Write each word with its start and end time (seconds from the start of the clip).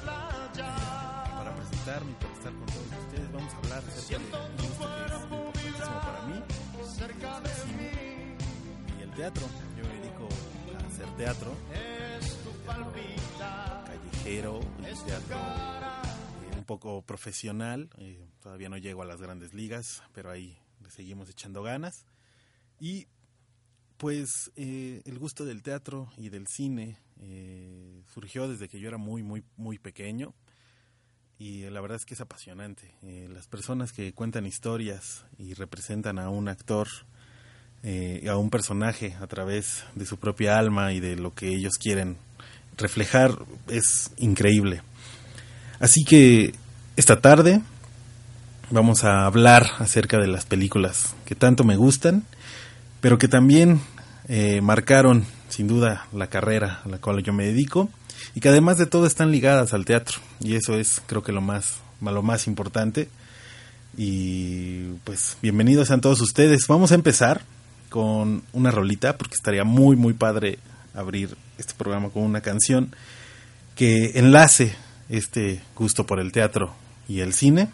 para 0.00 1.54
presentarme 1.56 2.10
y 2.10 2.14
para 2.14 2.32
estar 2.34 2.52
con 2.52 2.66
todos 2.66 2.86
ustedes, 3.06 3.32
vamos 3.32 3.54
a 3.54 3.56
hablar 3.58 3.78
acerca 3.86 4.18
de 4.18 4.66
gusto 4.66 5.52
que 5.52 5.68
es 5.68 5.74
para 5.88 6.22
mí, 6.26 6.42
el 7.44 7.50
cine 7.50 8.36
y 8.98 9.02
el 9.02 9.10
teatro. 9.12 9.46
Yo 9.76 9.84
me 9.84 9.94
dedico 9.94 10.28
a 10.74 10.86
hacer 10.86 11.08
teatro, 11.16 11.56
teatro 12.66 12.92
callejero, 13.86 14.60
el 14.86 14.98
teatro 15.04 15.36
eh, 15.36 16.56
un 16.56 16.64
poco 16.64 17.02
profesional. 17.02 17.90
eh, 17.98 18.26
todavía 18.40 18.68
no 18.68 18.76
llego 18.76 19.02
a 19.02 19.06
las 19.06 19.20
grandes 19.20 19.54
ligas, 19.54 20.02
pero 20.12 20.30
ahí 20.30 20.58
le 20.82 20.90
seguimos 20.90 21.28
echando 21.28 21.62
ganas. 21.62 22.06
Y 22.78 23.08
pues 24.00 24.50
eh, 24.56 25.02
el 25.04 25.18
gusto 25.18 25.44
del 25.44 25.62
teatro 25.62 26.10
y 26.16 26.30
del 26.30 26.46
cine 26.46 26.96
eh, 27.20 28.00
surgió 28.14 28.48
desde 28.48 28.66
que 28.66 28.80
yo 28.80 28.88
era 28.88 28.96
muy, 28.96 29.22
muy, 29.22 29.44
muy 29.58 29.78
pequeño. 29.78 30.32
Y 31.38 31.68
la 31.68 31.82
verdad 31.82 31.98
es 31.98 32.06
que 32.06 32.14
es 32.14 32.20
apasionante. 32.22 32.94
Eh, 33.02 33.28
las 33.30 33.46
personas 33.46 33.92
que 33.92 34.14
cuentan 34.14 34.46
historias 34.46 35.26
y 35.36 35.52
representan 35.52 36.18
a 36.18 36.30
un 36.30 36.48
actor, 36.48 36.88
eh, 37.82 38.26
a 38.26 38.38
un 38.38 38.48
personaje 38.48 39.16
a 39.20 39.26
través 39.26 39.84
de 39.94 40.06
su 40.06 40.16
propia 40.16 40.58
alma 40.58 40.94
y 40.94 41.00
de 41.00 41.16
lo 41.16 41.34
que 41.34 41.48
ellos 41.48 41.74
quieren 41.76 42.16
reflejar 42.78 43.36
es 43.68 44.12
increíble. 44.16 44.80
Así 45.78 46.04
que 46.04 46.54
esta 46.96 47.20
tarde 47.20 47.60
vamos 48.70 49.04
a 49.04 49.26
hablar 49.26 49.66
acerca 49.78 50.18
de 50.18 50.26
las 50.26 50.46
películas 50.46 51.14
que 51.26 51.34
tanto 51.34 51.64
me 51.64 51.76
gustan, 51.76 52.24
pero 53.00 53.18
que 53.18 53.28
también 53.28 53.80
eh, 54.28 54.60
marcaron 54.60 55.24
sin 55.48 55.66
duda 55.66 56.06
la 56.12 56.28
carrera 56.28 56.80
a 56.84 56.88
la 56.88 56.98
cual 56.98 57.22
yo 57.22 57.32
me 57.32 57.46
dedico 57.46 57.90
y 58.34 58.40
que 58.40 58.48
además 58.48 58.78
de 58.78 58.86
todo 58.86 59.06
están 59.06 59.32
ligadas 59.32 59.74
al 59.74 59.84
teatro 59.84 60.20
y 60.40 60.54
eso 60.54 60.78
es 60.78 61.02
creo 61.06 61.22
que 61.22 61.32
lo 61.32 61.40
más 61.40 61.80
lo 62.00 62.22
más 62.22 62.46
importante. 62.46 63.08
Y 63.96 64.92
pues 65.04 65.36
bienvenidos 65.42 65.88
sean 65.88 66.00
todos 66.00 66.20
ustedes. 66.20 66.66
Vamos 66.68 66.92
a 66.92 66.94
empezar 66.94 67.42
con 67.88 68.42
una 68.52 68.70
rolita 68.70 69.18
porque 69.18 69.34
estaría 69.34 69.64
muy 69.64 69.96
muy 69.96 70.14
padre 70.14 70.58
abrir 70.94 71.36
este 71.58 71.74
programa 71.74 72.08
con 72.10 72.22
una 72.22 72.40
canción 72.40 72.94
que 73.74 74.18
enlace 74.18 74.74
este 75.08 75.60
gusto 75.74 76.06
por 76.06 76.20
el 76.20 76.32
teatro 76.32 76.74
y 77.08 77.20
el 77.20 77.34
cine. 77.34 77.68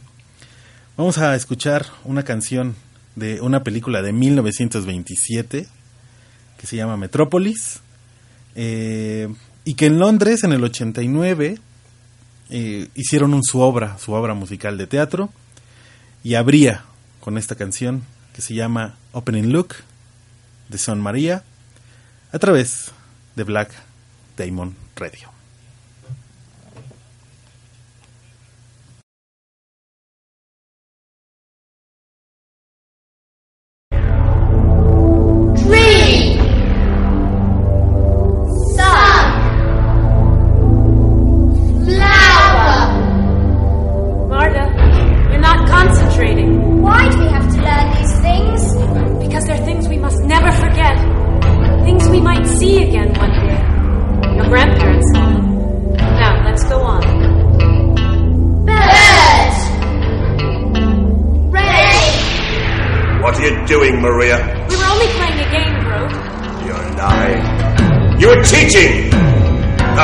Vamos 0.97 1.19
a 1.19 1.35
escuchar 1.35 1.87
una 2.05 2.23
canción 2.23 2.75
de 3.17 3.41
una 3.41 3.65
película 3.65 4.03
de 4.03 4.13
1927 4.13 5.67
que 6.59 6.67
se 6.67 6.77
llama 6.77 6.97
Metrópolis 6.97 7.81
eh, 8.55 9.29
y 9.65 9.75
que 9.75 9.87
en 9.87 9.99
Londres 9.99 10.45
en 10.45 10.53
el 10.53 10.63
89 10.63 11.59
eh, 12.51 12.89
hicieron 12.95 13.35
un, 13.35 13.43
su 13.43 13.61
obra, 13.61 13.99
su 13.99 14.13
obra 14.13 14.35
musical 14.35 14.79
de 14.79 14.87
teatro 14.87 15.31
y 16.23 16.35
abría 16.35 16.85
con 17.21 17.39
esta 17.39 17.57
canción 17.57 18.03
que 18.35 18.43
se 18.43 18.55
llama 18.55 18.97
Opening 19.13 19.51
Look 19.51 19.75
de 20.69 20.79
Son 20.79 21.01
María 21.01 21.43
a 22.33 22.39
través 22.39 22.93
de 23.35 23.45
Black 23.45 23.71
Diamond 24.37 24.75
Radio. 24.95 25.36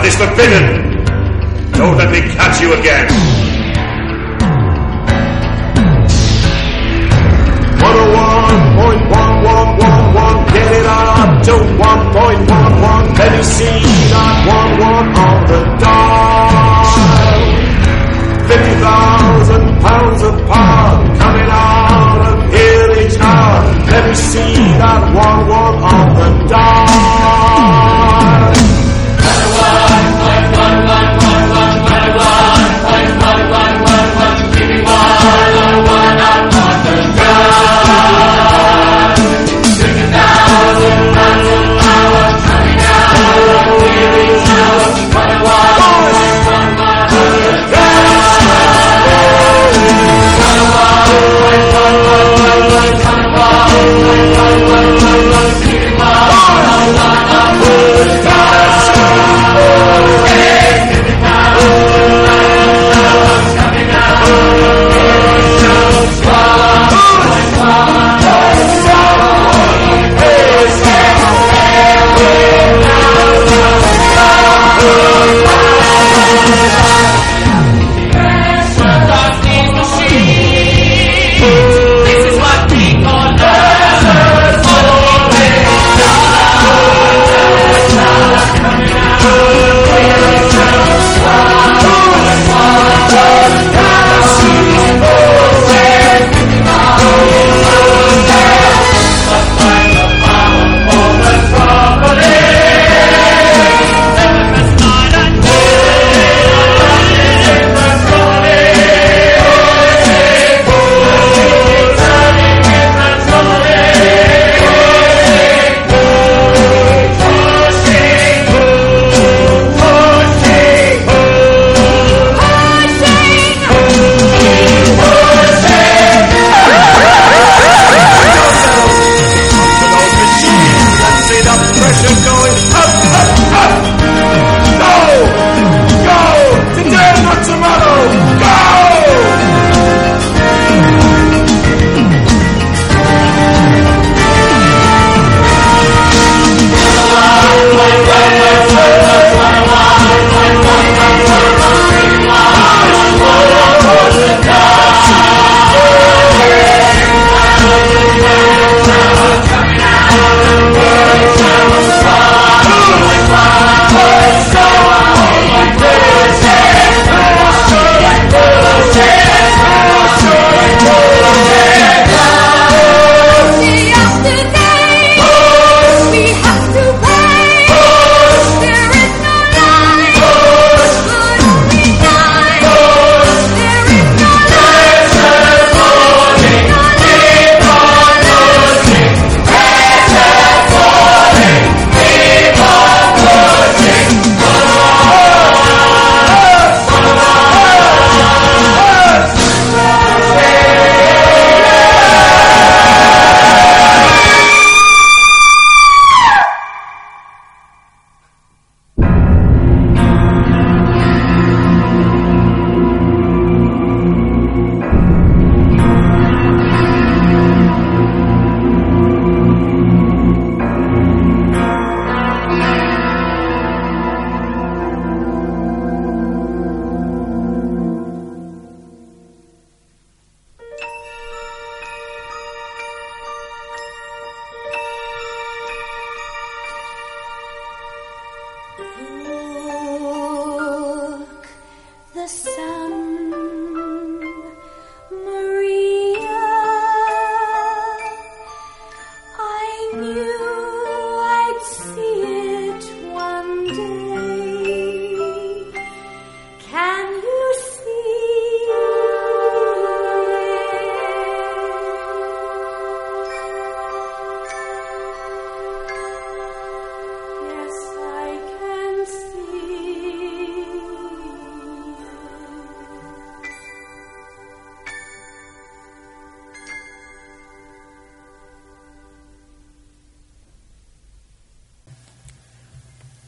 That 0.02 0.08
is 0.08 0.16
forbidden! 0.16 1.04
Don't 1.78 1.96
let 1.96 2.10
me 2.10 2.22
catch 2.34 2.60
you 2.60 2.74
again! 2.74 3.06
One 7.78 7.94
oh 7.94 8.10
one 8.10 8.58
point 8.82 9.02
one 9.14 9.44
one 9.44 9.78
one 9.78 10.14
one, 10.14 10.46
get 10.50 10.72
it 10.74 10.86
up 10.86 11.42
to 11.44 11.52
one 11.78 12.02
point 12.10 12.50
one 12.50 12.82
one. 12.82 13.14
Let 13.14 13.30
me 13.30 13.42
see 13.44 13.91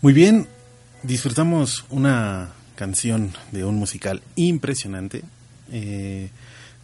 Muy 0.04 0.12
bien, 0.12 0.48
disfrutamos 1.02 1.86
una 1.88 2.52
canción 2.74 3.32
de 3.52 3.64
un 3.64 3.76
musical 3.76 4.20
impresionante, 4.36 5.22
eh, 5.72 6.28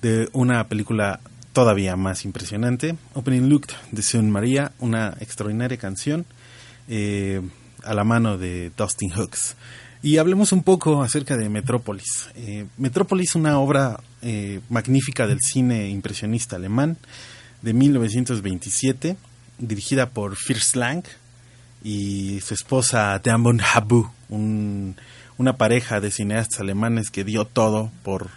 de 0.01 0.31
una 0.33 0.69
película 0.69 1.21
todavía 1.53 1.97
más 1.97 2.25
impresionante, 2.25 2.97
Opening 3.13 3.51
Look 3.51 3.67
de 3.93 4.01
Sun 4.01 4.31
María, 4.31 4.73
una 4.79 5.19
extraordinaria 5.21 5.77
canción 5.77 6.25
eh, 6.89 7.43
a 7.85 7.93
la 7.93 8.05
mano 8.05 8.39
de 8.39 8.73
Dustin 8.75 9.11
Hooks. 9.11 9.55
Y 10.01 10.17
hablemos 10.17 10.53
un 10.53 10.63
poco 10.63 11.03
acerca 11.03 11.37
de 11.37 11.51
Metrópolis. 11.51 12.31
Eh, 12.37 12.65
Metrópolis, 12.79 13.35
una 13.35 13.59
obra 13.59 14.01
eh, 14.23 14.61
magnífica 14.71 15.27
del 15.27 15.41
cine 15.43 15.91
impresionista 15.91 16.57
alemán 16.57 16.97
de 17.61 17.75
1927, 17.75 19.19
dirigida 19.59 20.09
por 20.09 20.37
Fritz 20.37 20.75
Lang, 20.75 21.05
y 21.83 22.41
su 22.41 22.55
esposa 22.55 23.19
Damon 23.23 23.61
Habu, 23.61 24.11
un- 24.29 24.97
una 25.39 25.57
pareja 25.57 26.01
de 26.01 26.11
cineastas 26.11 26.61
alemanes 26.61 27.11
que 27.11 27.25
dio 27.25 27.47
todo 27.47 27.91
por, 28.03 28.29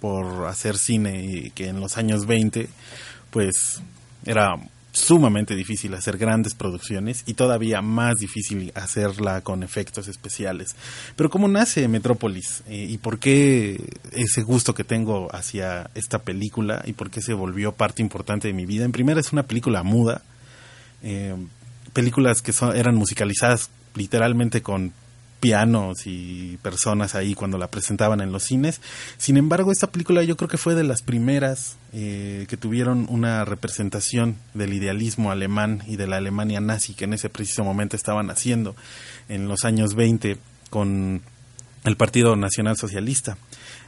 por 0.00 0.46
hacer 0.46 0.76
cine 0.78 1.24
y 1.24 1.50
que 1.50 1.68
en 1.68 1.80
los 1.80 1.96
años 1.96 2.26
20 2.26 2.68
pues 3.30 3.80
era 4.24 4.54
sumamente 4.92 5.56
difícil 5.56 5.92
hacer 5.94 6.16
grandes 6.18 6.54
producciones 6.54 7.24
y 7.26 7.34
todavía 7.34 7.82
más 7.82 8.14
difícil 8.20 8.70
hacerla 8.76 9.40
con 9.40 9.64
efectos 9.64 10.06
especiales. 10.06 10.76
Pero 11.16 11.30
¿cómo 11.30 11.48
nace 11.48 11.88
Metrópolis? 11.88 12.62
Eh, 12.68 12.86
¿Y 12.88 12.98
por 12.98 13.18
qué 13.18 13.82
ese 14.12 14.42
gusto 14.42 14.72
que 14.72 14.84
tengo 14.84 15.34
hacia 15.34 15.90
esta 15.96 16.20
película? 16.20 16.80
¿Y 16.86 16.92
por 16.92 17.10
qué 17.10 17.20
se 17.22 17.34
volvió 17.34 17.72
parte 17.72 18.02
importante 18.02 18.46
de 18.46 18.54
mi 18.54 18.66
vida? 18.66 18.84
En 18.84 18.92
primera 18.92 19.18
es 19.18 19.32
una 19.32 19.42
película 19.42 19.82
muda, 19.82 20.22
eh, 21.02 21.34
películas 21.94 22.42
que 22.42 22.52
son, 22.52 22.76
eran 22.76 22.94
musicalizadas 22.96 23.70
literalmente 23.94 24.60
con 24.60 24.92
pianos 25.44 26.06
y 26.06 26.58
personas 26.62 27.14
ahí 27.14 27.34
cuando 27.34 27.58
la 27.58 27.68
presentaban 27.68 28.22
en 28.22 28.32
los 28.32 28.44
cines. 28.44 28.80
Sin 29.18 29.36
embargo, 29.36 29.72
esta 29.72 29.88
película 29.88 30.22
yo 30.22 30.38
creo 30.38 30.48
que 30.48 30.56
fue 30.56 30.74
de 30.74 30.84
las 30.84 31.02
primeras 31.02 31.76
eh, 31.92 32.46
que 32.48 32.56
tuvieron 32.56 33.06
una 33.10 33.44
representación 33.44 34.36
del 34.54 34.72
idealismo 34.72 35.30
alemán 35.30 35.82
y 35.86 35.96
de 35.96 36.06
la 36.06 36.16
Alemania 36.16 36.60
nazi 36.60 36.94
que 36.94 37.04
en 37.04 37.12
ese 37.12 37.28
preciso 37.28 37.62
momento 37.62 37.94
estaban 37.94 38.30
haciendo 38.30 38.74
en 39.28 39.46
los 39.46 39.66
años 39.66 39.94
20 39.94 40.38
con 40.70 41.20
el 41.84 41.96
Partido 41.96 42.36
Nacional 42.36 42.78
Socialista. 42.78 43.36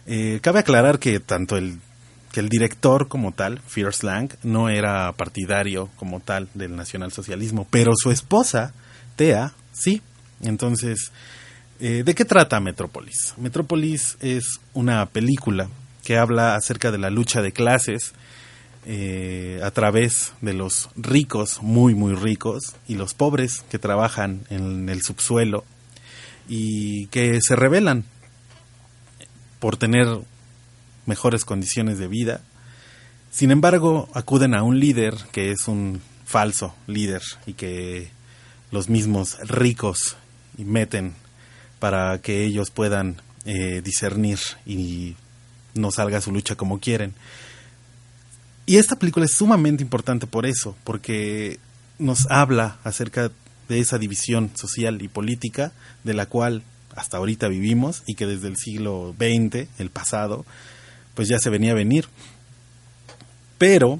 Eh, 0.06 0.40
cabe 0.42 0.58
aclarar 0.58 0.98
que 0.98 1.20
tanto 1.20 1.56
el 1.56 1.78
que 2.36 2.40
el 2.40 2.50
director 2.50 3.08
como 3.08 3.32
tal, 3.32 3.60
Fierce 3.66 4.04
Lang, 4.04 4.28
no 4.42 4.68
era 4.68 5.10
partidario 5.12 5.88
como 5.96 6.20
tal 6.20 6.50
del 6.52 6.76
nacionalsocialismo, 6.76 7.66
pero 7.70 7.92
su 7.96 8.10
esposa, 8.10 8.74
Thea, 9.16 9.54
sí. 9.72 10.02
Entonces, 10.42 11.12
eh, 11.80 12.02
¿de 12.04 12.14
qué 12.14 12.26
trata 12.26 12.60
Metrópolis? 12.60 13.32
Metrópolis 13.38 14.18
es 14.20 14.60
una 14.74 15.06
película 15.06 15.70
que 16.04 16.18
habla 16.18 16.56
acerca 16.56 16.90
de 16.90 16.98
la 16.98 17.08
lucha 17.08 17.40
de 17.40 17.52
clases 17.52 18.12
eh, 18.84 19.58
a 19.62 19.70
través 19.70 20.34
de 20.42 20.52
los 20.52 20.90
ricos, 20.94 21.62
muy, 21.62 21.94
muy 21.94 22.14
ricos, 22.14 22.76
y 22.86 22.96
los 22.96 23.14
pobres 23.14 23.64
que 23.70 23.78
trabajan 23.78 24.42
en 24.50 24.90
el 24.90 25.00
subsuelo 25.00 25.64
y 26.50 27.06
que 27.06 27.40
se 27.40 27.56
rebelan 27.56 28.04
por 29.58 29.78
tener 29.78 30.06
mejores 31.06 31.44
condiciones 31.44 31.98
de 31.98 32.08
vida. 32.08 32.40
Sin 33.30 33.50
embargo, 33.50 34.08
acuden 34.14 34.54
a 34.54 34.62
un 34.62 34.80
líder 34.80 35.14
que 35.32 35.50
es 35.50 35.68
un 35.68 36.00
falso 36.24 36.74
líder 36.86 37.22
y 37.46 37.54
que 37.54 38.10
los 38.70 38.88
mismos 38.88 39.38
ricos 39.48 40.16
meten 40.58 41.14
para 41.78 42.18
que 42.20 42.44
ellos 42.44 42.70
puedan 42.70 43.20
eh, 43.44 43.80
discernir 43.82 44.38
y 44.64 45.16
no 45.74 45.90
salga 45.90 46.20
su 46.20 46.32
lucha 46.32 46.56
como 46.56 46.80
quieren. 46.80 47.14
Y 48.64 48.78
esta 48.78 48.96
película 48.96 49.26
es 49.26 49.32
sumamente 49.32 49.82
importante 49.82 50.26
por 50.26 50.46
eso, 50.46 50.76
porque 50.82 51.60
nos 51.98 52.28
habla 52.30 52.78
acerca 52.82 53.30
de 53.68 53.78
esa 53.78 53.98
división 53.98 54.50
social 54.54 55.00
y 55.02 55.08
política 55.08 55.72
de 56.04 56.14
la 56.14 56.26
cual 56.26 56.62
hasta 56.96 57.18
ahorita 57.18 57.48
vivimos 57.48 58.02
y 58.06 58.14
que 58.14 58.26
desde 58.26 58.48
el 58.48 58.56
siglo 58.56 59.14
XX, 59.18 59.68
el 59.78 59.90
pasado, 59.90 60.44
pues 61.16 61.26
ya 61.26 61.40
se 61.40 61.50
venía 61.50 61.72
a 61.72 61.74
venir. 61.74 62.06
Pero 63.58 63.98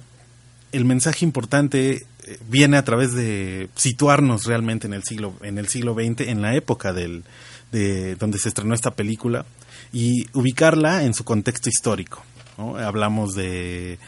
el 0.70 0.84
mensaje 0.84 1.24
importante 1.24 2.06
eh, 2.26 2.38
viene 2.48 2.76
a 2.76 2.84
través 2.84 3.12
de 3.14 3.68
situarnos 3.74 4.44
realmente 4.44 4.86
en 4.86 4.92
el 4.92 5.02
siglo 5.02 5.34
en 5.42 5.58
el 5.58 5.66
siglo 5.66 5.94
XX, 5.94 6.28
en 6.28 6.42
la 6.42 6.54
época 6.54 6.92
del 6.92 7.24
de 7.72 8.14
donde 8.14 8.38
se 8.38 8.48
estrenó 8.48 8.74
esta 8.74 8.92
película 8.92 9.44
y 9.92 10.28
ubicarla 10.34 11.02
en 11.02 11.14
su 11.14 11.24
contexto 11.24 11.68
histórico. 11.68 12.22
Hablamos 12.58 13.34
de 13.34 13.98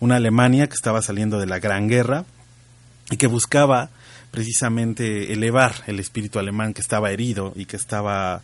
una 0.00 0.16
Alemania 0.16 0.68
que 0.68 0.74
estaba 0.74 1.00
saliendo 1.02 1.38
de 1.38 1.46
la 1.46 1.58
Gran 1.58 1.88
Guerra 1.88 2.24
y 3.10 3.16
que 3.16 3.26
buscaba 3.26 3.90
precisamente 4.30 5.32
elevar 5.32 5.74
el 5.86 5.98
espíritu 5.98 6.38
alemán 6.38 6.74
que 6.74 6.82
estaba 6.82 7.10
herido 7.10 7.52
y 7.56 7.64
que 7.64 7.76
estaba 7.76 8.42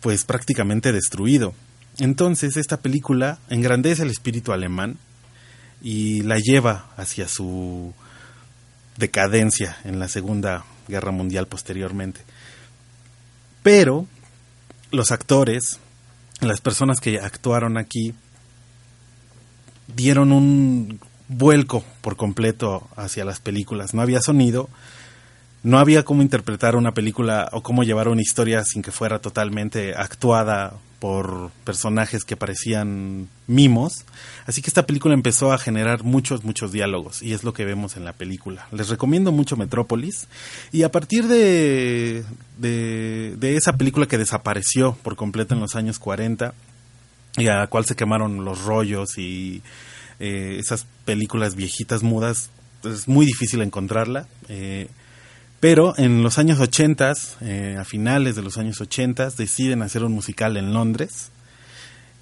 pues 0.00 0.24
prácticamente 0.24 0.92
destruido. 0.92 1.54
Entonces 1.98 2.56
esta 2.56 2.78
película 2.78 3.38
engrandece 3.48 4.02
el 4.02 4.10
espíritu 4.10 4.52
alemán 4.52 4.98
y 5.82 6.22
la 6.22 6.38
lleva 6.38 6.86
hacia 6.96 7.28
su 7.28 7.92
decadencia 8.96 9.76
en 9.84 9.98
la 9.98 10.08
Segunda 10.08 10.64
Guerra 10.88 11.12
Mundial 11.12 11.46
posteriormente. 11.46 12.20
Pero 13.62 14.06
los 14.90 15.12
actores, 15.12 15.78
las 16.40 16.60
personas 16.60 17.00
que 17.00 17.18
actuaron 17.18 17.78
aquí, 17.78 18.14
dieron 19.94 20.32
un 20.32 21.00
vuelco 21.28 21.84
por 22.00 22.16
completo 22.16 22.88
hacia 22.96 23.24
las 23.24 23.40
películas. 23.40 23.94
No 23.94 24.02
había 24.02 24.20
sonido, 24.20 24.68
no 25.62 25.78
había 25.78 26.04
cómo 26.04 26.22
interpretar 26.22 26.76
una 26.76 26.92
película 26.92 27.48
o 27.52 27.62
cómo 27.62 27.84
llevar 27.84 28.08
una 28.08 28.22
historia 28.22 28.64
sin 28.64 28.82
que 28.82 28.92
fuera 28.92 29.20
totalmente 29.20 29.94
actuada 29.94 30.74
por 31.04 31.50
personajes 31.64 32.24
que 32.24 32.34
parecían 32.34 33.28
mimos. 33.46 34.06
Así 34.46 34.62
que 34.62 34.68
esta 34.68 34.86
película 34.86 35.12
empezó 35.12 35.52
a 35.52 35.58
generar 35.58 36.02
muchos, 36.02 36.44
muchos 36.44 36.72
diálogos 36.72 37.20
y 37.20 37.34
es 37.34 37.44
lo 37.44 37.52
que 37.52 37.66
vemos 37.66 37.98
en 37.98 38.06
la 38.06 38.14
película. 38.14 38.66
Les 38.72 38.88
recomiendo 38.88 39.30
mucho 39.30 39.54
Metrópolis 39.54 40.28
y 40.72 40.82
a 40.82 40.90
partir 40.90 41.26
de, 41.26 42.24
de, 42.56 43.34
de 43.36 43.56
esa 43.56 43.74
película 43.74 44.06
que 44.06 44.16
desapareció 44.16 44.96
por 45.02 45.14
completo 45.14 45.52
en 45.52 45.60
los 45.60 45.76
años 45.76 45.98
40 45.98 46.54
y 47.36 47.48
a 47.48 47.56
la 47.56 47.66
cual 47.66 47.84
se 47.84 47.96
quemaron 47.96 48.42
los 48.42 48.64
rollos 48.64 49.18
y 49.18 49.60
eh, 50.20 50.56
esas 50.58 50.86
películas 51.04 51.54
viejitas 51.54 52.02
mudas, 52.02 52.48
es 52.82 53.08
muy 53.08 53.26
difícil 53.26 53.60
encontrarla. 53.60 54.26
Eh, 54.48 54.88
pero 55.64 55.94
en 55.96 56.22
los 56.22 56.36
años 56.36 56.60
80, 56.60 57.14
eh, 57.40 57.76
a 57.80 57.86
finales 57.86 58.36
de 58.36 58.42
los 58.42 58.58
años 58.58 58.82
80, 58.82 59.30
deciden 59.30 59.80
hacer 59.80 60.04
un 60.04 60.12
musical 60.12 60.58
en 60.58 60.74
Londres. 60.74 61.30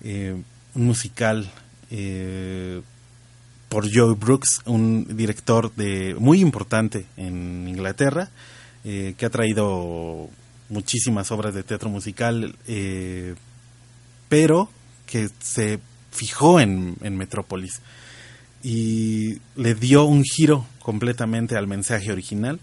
eh, 0.04 0.40
un 0.76 0.84
musical 0.84 1.50
eh, 1.90 2.80
por 3.68 3.92
Joe 3.92 4.14
Brooks, 4.14 4.60
un 4.66 5.16
director 5.16 5.74
de 5.74 6.14
muy 6.20 6.38
importante 6.38 7.06
en 7.16 7.66
Inglaterra, 7.66 8.30
que 8.84 9.26
ha 9.26 9.30
traído 9.30 10.30
muchísimas 10.68 11.32
obras 11.32 11.52
de 11.52 11.64
teatro 11.64 11.90
musical, 11.90 12.54
pero 14.28 14.70
que 15.04 15.28
se 15.40 15.80
fijó 16.12 16.60
en, 16.60 16.94
en 17.02 17.16
Metrópolis 17.16 17.80
y 18.62 19.40
le 19.56 19.74
dio 19.74 20.04
un 20.04 20.22
giro 20.22 20.64
completamente 20.78 21.56
al 21.56 21.66
mensaje 21.66 22.12
original 22.12 22.60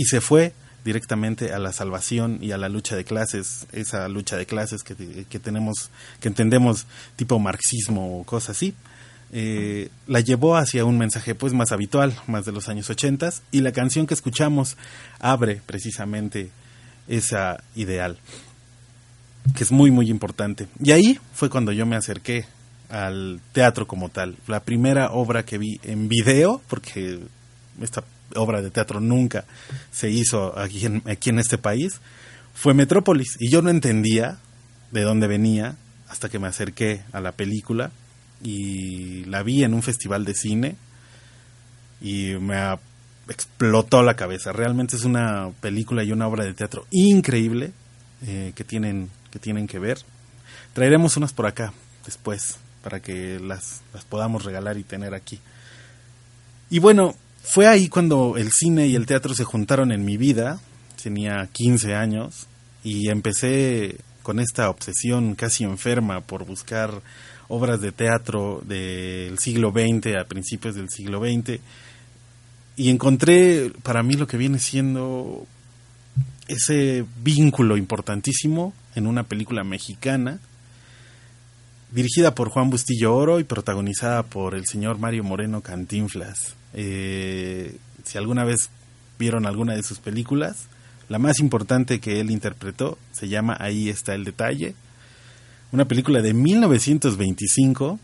y 0.00 0.04
se 0.04 0.22
fue 0.22 0.54
directamente 0.82 1.52
a 1.52 1.58
la 1.58 1.74
salvación 1.74 2.38
y 2.40 2.52
a 2.52 2.56
la 2.56 2.70
lucha 2.70 2.96
de 2.96 3.04
clases, 3.04 3.66
esa 3.70 4.08
lucha 4.08 4.38
de 4.38 4.46
clases 4.46 4.82
que, 4.82 5.26
que 5.28 5.38
tenemos, 5.38 5.90
que 6.20 6.28
entendemos 6.28 6.86
tipo 7.16 7.38
marxismo 7.38 8.18
o 8.18 8.24
cosas 8.24 8.56
así. 8.56 8.74
Eh, 9.30 9.90
la 10.06 10.20
llevó 10.20 10.56
hacia 10.56 10.86
un 10.86 10.96
mensaje 10.96 11.34
pues 11.34 11.52
más 11.52 11.70
habitual, 11.70 12.16
más 12.26 12.46
de 12.46 12.52
los 12.52 12.70
años 12.70 12.88
80 12.88 13.30
y 13.52 13.60
la 13.60 13.72
canción 13.72 14.06
que 14.06 14.14
escuchamos 14.14 14.78
abre 15.18 15.60
precisamente 15.66 16.48
esa 17.06 17.62
ideal, 17.76 18.16
que 19.54 19.64
es 19.64 19.70
muy 19.70 19.90
muy 19.90 20.08
importante. 20.08 20.66
Y 20.82 20.92
ahí 20.92 21.18
fue 21.34 21.50
cuando 21.50 21.72
yo 21.72 21.84
me 21.84 21.96
acerqué 21.96 22.46
al 22.88 23.42
teatro 23.52 23.86
como 23.86 24.08
tal. 24.08 24.38
La 24.46 24.60
primera 24.60 25.12
obra 25.12 25.44
que 25.44 25.58
vi 25.58 25.78
en 25.82 26.08
video, 26.08 26.62
porque 26.68 27.20
esta 27.82 28.02
obra 28.36 28.62
de 28.62 28.70
teatro 28.70 29.00
nunca 29.00 29.44
se 29.90 30.10
hizo 30.10 30.58
aquí 30.58 30.86
en, 30.86 31.02
aquí 31.06 31.30
en 31.30 31.38
este 31.38 31.58
país, 31.58 32.00
fue 32.54 32.74
Metrópolis. 32.74 33.36
Y 33.38 33.50
yo 33.50 33.62
no 33.62 33.70
entendía 33.70 34.38
de 34.90 35.02
dónde 35.02 35.26
venía 35.26 35.76
hasta 36.08 36.28
que 36.28 36.38
me 36.38 36.48
acerqué 36.48 37.02
a 37.12 37.20
la 37.20 37.32
película 37.32 37.90
y 38.42 39.24
la 39.26 39.42
vi 39.42 39.64
en 39.64 39.74
un 39.74 39.82
festival 39.82 40.24
de 40.24 40.34
cine 40.34 40.76
y 42.00 42.34
me 42.40 42.56
explotó 43.28 44.02
la 44.02 44.16
cabeza. 44.16 44.52
Realmente 44.52 44.96
es 44.96 45.04
una 45.04 45.50
película 45.60 46.02
y 46.02 46.12
una 46.12 46.26
obra 46.26 46.44
de 46.44 46.54
teatro 46.54 46.86
increíble 46.90 47.72
eh, 48.26 48.52
que, 48.54 48.64
tienen, 48.64 49.10
que 49.30 49.38
tienen 49.38 49.66
que 49.66 49.78
ver. 49.78 49.98
Traeremos 50.72 51.16
unas 51.16 51.32
por 51.32 51.46
acá 51.46 51.72
después 52.04 52.58
para 52.82 53.00
que 53.00 53.38
las, 53.38 53.82
las 53.92 54.04
podamos 54.04 54.44
regalar 54.44 54.78
y 54.78 54.84
tener 54.84 55.14
aquí. 55.14 55.38
Y 56.70 56.78
bueno, 56.78 57.14
fue 57.42 57.66
ahí 57.66 57.88
cuando 57.88 58.36
el 58.36 58.52
cine 58.52 58.86
y 58.86 58.94
el 58.94 59.06
teatro 59.06 59.34
se 59.34 59.44
juntaron 59.44 59.92
en 59.92 60.04
mi 60.04 60.16
vida. 60.16 60.60
Tenía 61.02 61.48
15 61.52 61.94
años 61.94 62.46
y 62.84 63.08
empecé 63.08 63.96
con 64.22 64.38
esta 64.38 64.68
obsesión 64.70 65.34
casi 65.34 65.64
enferma 65.64 66.20
por 66.20 66.44
buscar 66.44 67.02
obras 67.48 67.80
de 67.80 67.92
teatro 67.92 68.62
del 68.64 69.38
siglo 69.38 69.72
XX 69.72 70.16
a 70.20 70.24
principios 70.24 70.76
del 70.76 70.88
siglo 70.90 71.20
XX 71.20 71.60
y 72.76 72.90
encontré 72.90 73.72
para 73.82 74.02
mí 74.02 74.14
lo 74.14 74.26
que 74.26 74.36
viene 74.36 74.58
siendo 74.58 75.46
ese 76.46 77.04
vínculo 77.22 77.76
importantísimo 77.76 78.72
en 78.94 79.06
una 79.06 79.24
película 79.24 79.64
mexicana 79.64 80.38
dirigida 81.92 82.34
por 82.34 82.50
Juan 82.50 82.70
Bustillo 82.70 83.14
Oro 83.14 83.40
y 83.40 83.44
protagonizada 83.44 84.22
por 84.22 84.54
el 84.54 84.66
señor 84.66 84.98
Mario 84.98 85.24
Moreno 85.24 85.60
Cantinflas. 85.60 86.54
Eh, 86.72 87.76
si 88.04 88.18
alguna 88.18 88.44
vez 88.44 88.70
vieron 89.18 89.46
alguna 89.46 89.74
de 89.74 89.82
sus 89.82 89.98
películas, 89.98 90.66
la 91.08 91.18
más 91.18 91.40
importante 91.40 92.00
que 92.00 92.20
él 92.20 92.30
interpretó 92.30 92.98
se 93.12 93.28
llama 93.28 93.56
Ahí 93.58 93.88
está 93.88 94.14
el 94.14 94.24
detalle, 94.24 94.74
una 95.72 95.84
película 95.84 96.22
de 96.22 96.34
1925 96.34 97.98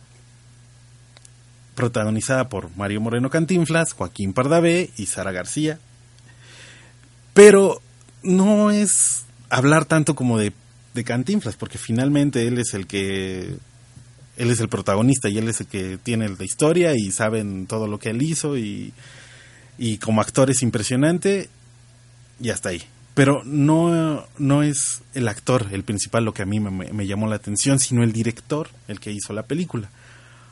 protagonizada 1.74 2.48
por 2.48 2.74
Mario 2.76 3.00
Moreno 3.00 3.30
Cantinflas, 3.30 3.92
Joaquín 3.92 4.32
Pardavé 4.32 4.90
y 4.96 5.06
Sara 5.06 5.30
García. 5.30 5.78
Pero 7.34 7.82
no 8.22 8.70
es 8.70 9.26
hablar 9.50 9.84
tanto 9.84 10.16
como 10.16 10.38
de, 10.38 10.52
de 10.94 11.04
Cantinflas, 11.04 11.56
porque 11.56 11.78
finalmente 11.78 12.48
él 12.48 12.58
es 12.58 12.72
el 12.72 12.86
que 12.86 13.58
él 14.36 14.50
es 14.50 14.60
el 14.60 14.68
protagonista 14.68 15.28
y 15.28 15.38
él 15.38 15.48
es 15.48 15.60
el 15.60 15.66
que 15.66 15.98
tiene 15.98 16.28
la 16.28 16.44
historia 16.44 16.94
y 16.94 17.10
saben 17.10 17.66
todo 17.66 17.86
lo 17.86 17.98
que 17.98 18.10
él 18.10 18.22
hizo 18.22 18.56
y, 18.56 18.92
y 19.78 19.98
como 19.98 20.20
actor 20.20 20.50
es 20.50 20.62
impresionante 20.62 21.48
y 22.40 22.50
hasta 22.50 22.70
ahí. 22.70 22.82
Pero 23.14 23.42
no, 23.44 24.26
no 24.36 24.62
es 24.62 25.00
el 25.14 25.26
actor 25.28 25.68
el 25.72 25.84
principal 25.84 26.24
lo 26.24 26.34
que 26.34 26.42
a 26.42 26.46
mí 26.46 26.60
me, 26.60 27.06
llamó 27.06 27.26
la 27.26 27.36
atención, 27.36 27.78
sino 27.78 28.04
el 28.04 28.12
director, 28.12 28.68
el 28.88 29.00
que 29.00 29.10
hizo 29.10 29.32
la 29.32 29.44
película, 29.44 29.88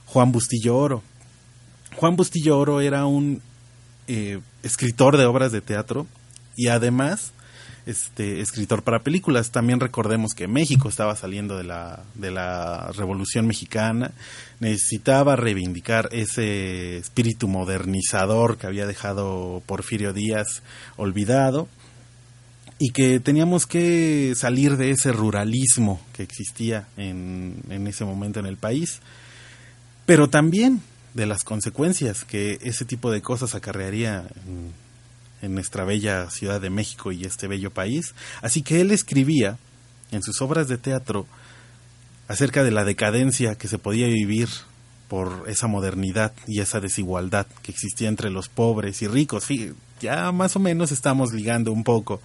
Juan 0.06 0.32
Bustillo 0.32 0.74
Oro. 0.74 1.02
Juan 1.96 2.16
Bustillo 2.16 2.58
Oro 2.58 2.80
era 2.80 3.04
un 3.04 3.42
eh, 4.08 4.40
escritor 4.62 5.18
de 5.18 5.26
obras 5.26 5.52
de 5.52 5.60
teatro 5.60 6.06
y 6.56 6.68
además 6.68 7.33
este 7.86 8.40
escritor 8.40 8.82
para 8.82 9.02
películas. 9.02 9.50
También 9.50 9.80
recordemos 9.80 10.32
que 10.34 10.48
México 10.48 10.88
estaba 10.88 11.16
saliendo 11.16 11.56
de 11.56 11.64
la, 11.64 12.02
de 12.14 12.30
la 12.30 12.90
Revolución 12.92 13.46
Mexicana, 13.46 14.12
necesitaba 14.60 15.36
reivindicar 15.36 16.08
ese 16.12 16.96
espíritu 16.98 17.48
modernizador 17.48 18.56
que 18.56 18.66
había 18.66 18.86
dejado 18.86 19.62
Porfirio 19.66 20.12
Díaz 20.12 20.62
olvidado 20.96 21.68
y 22.78 22.90
que 22.90 23.20
teníamos 23.20 23.66
que 23.66 24.34
salir 24.36 24.76
de 24.76 24.90
ese 24.90 25.12
ruralismo 25.12 26.00
que 26.12 26.22
existía 26.22 26.88
en, 26.96 27.56
en 27.68 27.86
ese 27.86 28.04
momento 28.04 28.40
en 28.40 28.46
el 28.46 28.56
país, 28.56 29.00
pero 30.06 30.28
también 30.28 30.82
de 31.14 31.26
las 31.26 31.44
consecuencias 31.44 32.24
que 32.24 32.58
ese 32.62 32.84
tipo 32.84 33.12
de 33.12 33.22
cosas 33.22 33.54
acarrearía 33.54 34.26
en, 34.46 34.72
en 35.44 35.54
nuestra 35.54 35.84
bella 35.84 36.30
Ciudad 36.30 36.60
de 36.60 36.70
México 36.70 37.12
y 37.12 37.24
este 37.24 37.46
bello 37.46 37.70
país. 37.70 38.14
Así 38.42 38.62
que 38.62 38.80
él 38.80 38.90
escribía 38.90 39.58
en 40.10 40.22
sus 40.22 40.40
obras 40.40 40.68
de 40.68 40.78
teatro 40.78 41.26
acerca 42.28 42.64
de 42.64 42.70
la 42.70 42.84
decadencia 42.84 43.56
que 43.56 43.68
se 43.68 43.78
podía 43.78 44.06
vivir 44.06 44.48
por 45.08 45.44
esa 45.46 45.66
modernidad 45.66 46.32
y 46.46 46.60
esa 46.60 46.80
desigualdad 46.80 47.46
que 47.62 47.72
existía 47.72 48.08
entre 48.08 48.30
los 48.30 48.48
pobres 48.48 49.02
y 49.02 49.08
ricos. 49.08 49.46
Ya 50.00 50.32
más 50.32 50.56
o 50.56 50.60
menos 50.60 50.92
estamos 50.92 51.32
ligando 51.32 51.72
un 51.72 51.84
poco 51.84 52.22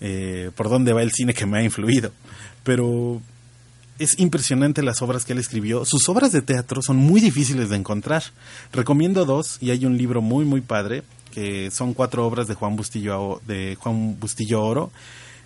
eh, 0.00 0.50
por 0.54 0.68
dónde 0.68 0.92
va 0.92 1.02
el 1.02 1.12
cine 1.12 1.34
que 1.34 1.46
me 1.46 1.58
ha 1.58 1.62
influido. 1.62 2.12
Pero 2.62 3.22
es 4.00 4.18
impresionante 4.18 4.82
las 4.82 5.02
obras 5.02 5.24
que 5.24 5.32
él 5.34 5.38
escribió. 5.38 5.84
Sus 5.84 6.08
obras 6.08 6.32
de 6.32 6.42
teatro 6.42 6.82
son 6.82 6.96
muy 6.96 7.20
difíciles 7.20 7.68
de 7.68 7.76
encontrar. 7.76 8.22
Recomiendo 8.72 9.24
dos 9.24 9.58
y 9.60 9.70
hay 9.70 9.86
un 9.86 9.96
libro 9.96 10.20
muy 10.22 10.44
muy 10.44 10.60
padre 10.60 11.02
que 11.32 11.70
son 11.70 11.94
cuatro 11.94 12.26
obras 12.26 12.48
de 12.48 12.54
Juan 12.54 12.74
Bustillo 12.74 13.40
de 13.46 13.76
Juan 13.78 14.18
Bustillo 14.18 14.62
Oro 14.64 14.90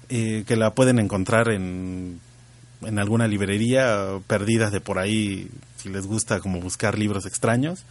eh, 0.09 0.45
que 0.47 0.57
la 0.57 0.73
pueden 0.75 0.99
encontrar 0.99 1.51
en 1.51 2.21
en 2.83 2.99
alguna 2.99 3.27
librería 3.29 4.19
perdidas 4.27 4.71
de 4.73 4.81
por 4.81 4.99
ahí 4.99 5.49
si 5.77 5.89
les 5.89 6.07
gusta 6.07 6.41
como 6.41 6.61
buscar 6.61 6.99
libros 6.99 7.27
extraños. 7.27 7.85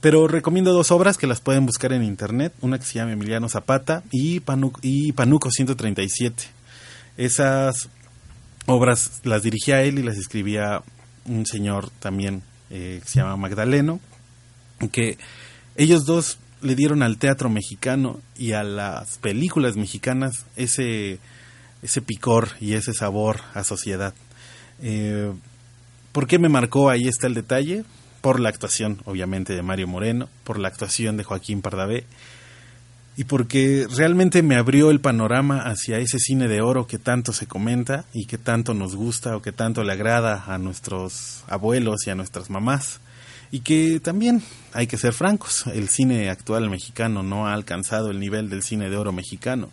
Pero 0.00 0.28
recomiendo 0.28 0.72
dos 0.72 0.90
obras 0.90 1.16
que 1.16 1.26
las 1.26 1.40
pueden 1.40 1.64
buscar 1.64 1.92
en 1.92 2.02
internet, 2.02 2.52
una 2.60 2.78
que 2.78 2.84
se 2.84 2.94
llama 2.94 3.12
Emiliano 3.12 3.48
Zapata 3.48 4.02
y, 4.10 4.40
Panu- 4.40 4.76
y 4.82 5.12
Panuco 5.12 5.50
137. 5.50 6.44
Esas 7.16 7.88
obras 8.66 9.20
las 9.24 9.42
dirigía 9.42 9.82
él 9.82 9.98
y 9.98 10.02
las 10.02 10.16
escribía 10.16 10.82
un 11.26 11.46
señor 11.46 11.90
también 12.00 12.42
eh, 12.70 13.00
que 13.02 13.08
se 13.08 13.20
llama 13.20 13.36
Magdaleno, 13.36 14.00
que 14.92 15.18
ellos 15.76 16.04
dos 16.04 16.38
le 16.62 16.74
dieron 16.74 17.02
al 17.02 17.18
teatro 17.18 17.50
mexicano 17.50 18.20
y 18.36 18.52
a 18.52 18.62
las 18.62 19.18
películas 19.18 19.76
mexicanas 19.76 20.46
ese, 20.56 21.18
ese 21.82 22.00
picor 22.00 22.48
y 22.60 22.72
ese 22.72 22.94
sabor 22.94 23.40
a 23.52 23.64
sociedad. 23.64 24.14
Eh, 24.80 25.32
¿Por 26.12 26.26
qué 26.26 26.38
me 26.38 26.48
marcó? 26.48 26.88
Ahí 26.88 27.06
está 27.06 27.26
el 27.26 27.34
detalle. 27.34 27.84
Por 28.22 28.40
la 28.40 28.48
actuación, 28.48 29.02
obviamente, 29.04 29.54
de 29.54 29.62
Mario 29.62 29.86
Moreno, 29.86 30.30
por 30.44 30.58
la 30.58 30.68
actuación 30.68 31.18
de 31.18 31.24
Joaquín 31.24 31.60
Pardavé, 31.60 32.06
y 33.16 33.24
porque 33.24 33.86
realmente 33.96 34.42
me 34.42 34.56
abrió 34.56 34.90
el 34.90 35.00
panorama 35.00 35.60
hacia 35.60 35.98
ese 35.98 36.18
cine 36.18 36.48
de 36.48 36.60
oro 36.60 36.86
que 36.86 36.98
tanto 36.98 37.32
se 37.32 37.46
comenta 37.46 38.04
y 38.12 38.26
que 38.26 38.38
tanto 38.38 38.74
nos 38.74 38.96
gusta 38.96 39.36
o 39.36 39.42
que 39.42 39.52
tanto 39.52 39.84
le 39.84 39.92
agrada 39.92 40.44
a 40.46 40.58
nuestros 40.58 41.44
abuelos 41.46 42.06
y 42.06 42.10
a 42.10 42.16
nuestras 42.16 42.50
mamás. 42.50 43.00
Y 43.52 43.60
que 43.60 44.00
también, 44.00 44.42
hay 44.72 44.88
que 44.88 44.96
ser 44.96 45.12
francos, 45.12 45.66
el 45.68 45.88
cine 45.88 46.28
actual 46.28 46.68
mexicano 46.70 47.22
no 47.22 47.46
ha 47.46 47.54
alcanzado 47.54 48.10
el 48.10 48.18
nivel 48.18 48.50
del 48.50 48.64
cine 48.64 48.90
de 48.90 48.96
oro 48.96 49.12
mexicano 49.12 49.70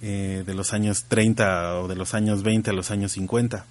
eh, 0.00 0.44
de 0.46 0.54
los 0.54 0.72
años 0.72 1.04
30 1.08 1.80
o 1.80 1.88
de 1.88 1.96
los 1.96 2.14
años 2.14 2.44
20 2.44 2.70
a 2.70 2.72
los 2.72 2.92
años 2.92 3.12
50. 3.12 3.64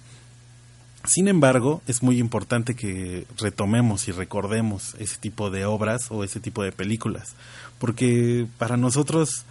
Sin 1.04 1.28
embargo, 1.28 1.82
es 1.86 2.02
muy 2.02 2.18
importante 2.18 2.74
que 2.74 3.26
retomemos 3.38 4.08
y 4.08 4.12
recordemos 4.12 4.94
ese 4.98 5.16
tipo 5.16 5.50
de 5.50 5.64
obras 5.64 6.10
o 6.10 6.24
ese 6.24 6.40
tipo 6.40 6.62
de 6.62 6.72
películas, 6.72 7.30
porque 7.78 8.46
para 8.58 8.76
nosotros, 8.76 9.44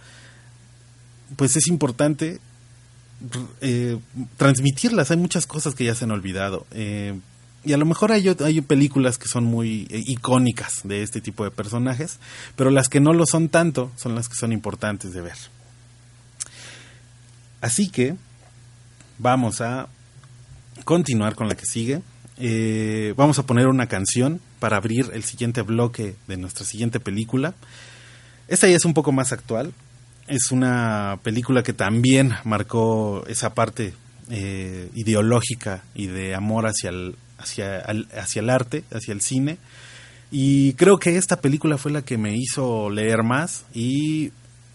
pues 1.36 1.56
es 1.56 1.66
importante 1.66 2.40
eh, 3.60 3.98
transmitirlas. 4.36 5.10
Hay 5.10 5.16
muchas 5.16 5.46
cosas 5.46 5.74
que 5.74 5.84
ya 5.84 5.94
se 5.94 6.04
han 6.04 6.12
olvidado. 6.12 6.66
Eh, 6.70 7.18
y 7.64 7.72
a 7.74 7.76
lo 7.76 7.84
mejor 7.84 8.12
hay, 8.12 8.26
hay 8.28 8.60
películas 8.62 9.18
que 9.18 9.28
son 9.28 9.44
muy 9.44 9.86
eh, 9.90 10.02
icónicas 10.06 10.80
de 10.84 11.02
este 11.02 11.20
tipo 11.20 11.44
de 11.44 11.50
personajes, 11.50 12.18
pero 12.56 12.70
las 12.70 12.88
que 12.88 13.00
no 13.00 13.12
lo 13.12 13.26
son 13.26 13.48
tanto 13.48 13.92
son 13.96 14.14
las 14.14 14.28
que 14.28 14.36
son 14.36 14.52
importantes 14.52 15.12
de 15.12 15.20
ver. 15.20 15.36
Así 17.60 17.90
que 17.90 18.16
vamos 19.18 19.60
a 19.60 19.88
continuar 20.84 21.34
con 21.34 21.48
la 21.48 21.56
que 21.56 21.66
sigue. 21.66 22.02
Eh, 22.38 23.14
vamos 23.16 23.38
a 23.38 23.44
poner 23.44 23.66
una 23.66 23.86
canción 23.86 24.40
para 24.58 24.76
abrir 24.76 25.10
el 25.12 25.24
siguiente 25.24 25.62
bloque 25.62 26.14
de 26.26 26.36
nuestra 26.36 26.64
siguiente 26.64 27.00
película. 27.00 27.54
Esta 28.48 28.66
ya 28.68 28.76
es 28.76 28.84
un 28.84 28.94
poco 28.94 29.12
más 29.12 29.32
actual. 29.32 29.72
es 30.26 30.52
una 30.52 31.18
película 31.22 31.62
que 31.62 31.72
también 31.72 32.32
marcó 32.44 33.24
esa 33.26 33.52
parte 33.52 33.94
eh, 34.30 34.88
ideológica 34.94 35.82
y 35.94 36.06
de 36.06 36.34
amor 36.34 36.66
hacia 36.66 36.90
el, 36.90 37.16
hacia, 37.38 37.80
hacia 38.16 38.40
el 38.40 38.50
arte, 38.50 38.84
hacia 38.92 39.12
el 39.12 39.20
cine. 39.20 39.58
Y 40.30 40.74
creo 40.74 40.98
que 40.98 41.16
esta 41.16 41.40
película 41.40 41.78
fue 41.78 41.90
la 41.90 42.02
que 42.02 42.16
me 42.16 42.36
hizo 42.36 42.90
leer 42.90 43.24
más 43.24 43.64
y 43.74 44.30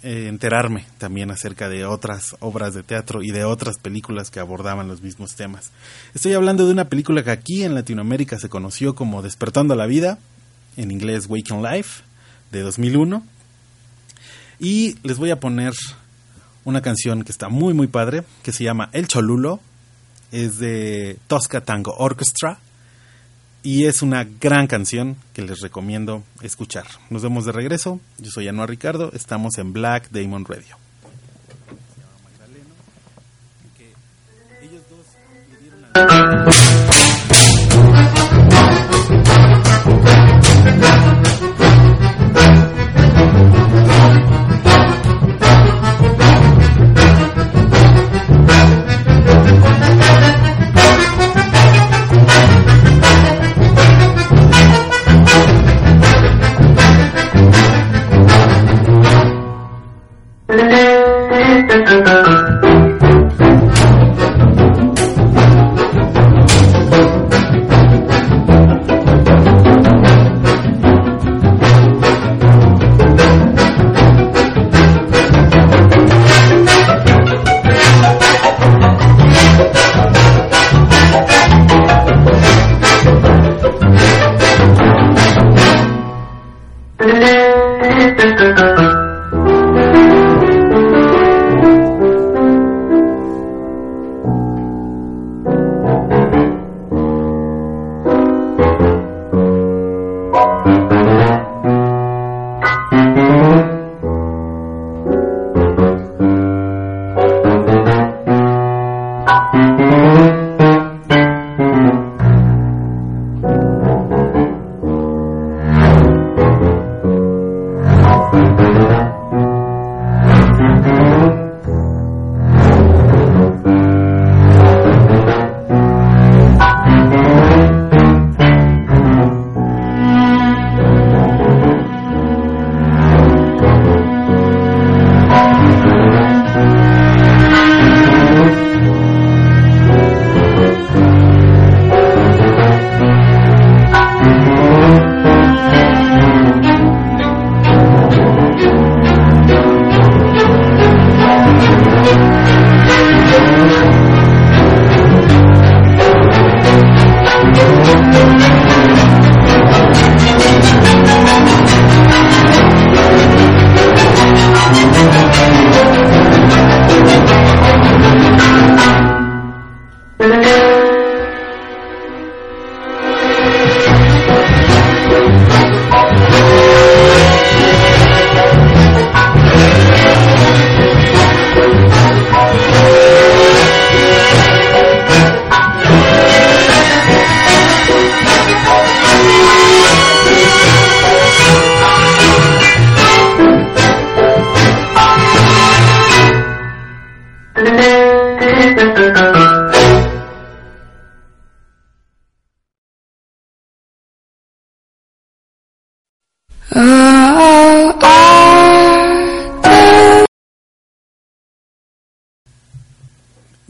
eh, 0.08 0.28
enterarme 0.28 0.86
también 1.00 1.32
acerca 1.32 1.68
de 1.68 1.84
otras 1.84 2.36
obras 2.40 2.76
de 2.76 2.84
teatro 2.84 3.24
y 3.24 3.32
de 3.32 3.44
otras 3.44 3.80
películas 3.80 4.30
que 4.30 4.40
abordaban 4.40 4.88
los 4.88 5.02
mismos 5.02 5.34
temas. 5.34 5.72
Estoy 6.14 6.34
hablando 6.34 6.68
de 6.68 6.74
una 6.74 6.90
película 6.90 7.24
que 7.24 7.32
aquí 7.32 7.64
en 7.64 7.74
Latinoamérica 7.74 8.38
se 8.38 8.48
conoció 8.48 8.94
como 8.94 9.24
Despertando 9.24 9.74
la 9.74 9.88
Vida, 9.88 10.20
en 10.78 10.92
inglés 10.92 11.26
Waking 11.28 11.64
Life, 11.64 12.04
de 12.52 12.62
2001. 12.62 13.26
Y 14.60 14.96
les 15.02 15.18
voy 15.18 15.32
a 15.32 15.40
poner 15.40 15.74
una 16.66 16.84
canción 16.84 17.24
que 17.24 17.32
está 17.32 17.50
muy 17.50 17.74
muy 17.74 17.88
padre, 17.88 18.24
que 18.44 18.52
se 18.52 18.64
llama 18.64 18.92
El 18.94 19.08
Cholulo, 19.08 19.60
es 20.32 20.60
de 20.60 21.18
Tosca 21.26 21.62
Tango 21.62 21.96
Orchestra 21.98 22.60
y 23.66 23.88
es 23.88 24.04
una 24.04 24.24
gran 24.24 24.68
canción 24.68 25.18
que 25.34 25.42
les 25.42 25.60
recomiendo 25.60 26.24
escuchar. 26.44 26.86
Nos 27.10 27.24
vemos 27.24 27.46
de 27.46 27.52
regreso, 27.52 28.00
yo 28.20 28.30
soy 28.30 28.48
Anuar 28.48 28.70
Ricardo, 28.70 29.12
estamos 29.12 29.58
en 29.58 29.74
Black 29.74 30.12
Damon 30.12 30.46
Radio. 30.46 30.78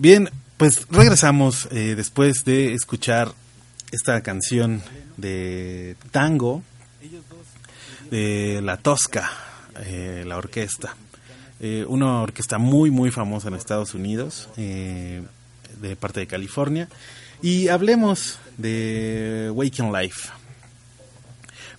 Bien, 0.06 0.30
pues 0.58 0.86
regresamos 0.92 1.68
eh, 1.72 1.96
después 1.96 2.46
de 2.46 2.76
escuchar 2.76 3.34
esta 3.90 4.22
canción 4.22 4.84
de 5.18 5.96
tango 6.12 6.62
de 8.12 8.62
La 8.62 8.78
Tosca, 8.78 9.32
eh, 9.84 10.24
la 10.28 10.38
orquesta. 10.38 10.96
Eh, 11.60 11.86
una 11.88 12.22
orquesta 12.22 12.60
muy, 12.60 12.92
muy 12.92 13.10
famosa 13.10 13.48
en 13.48 13.56
Estados 13.56 13.96
Unidos, 13.96 14.48
de 14.56 15.26
parte 16.00 16.20
de 16.20 16.28
California. 16.28 16.88
Y 17.42 17.70
hablemos 17.70 18.38
de 18.60 19.50
Waking 19.56 19.92
Life. 19.92 20.30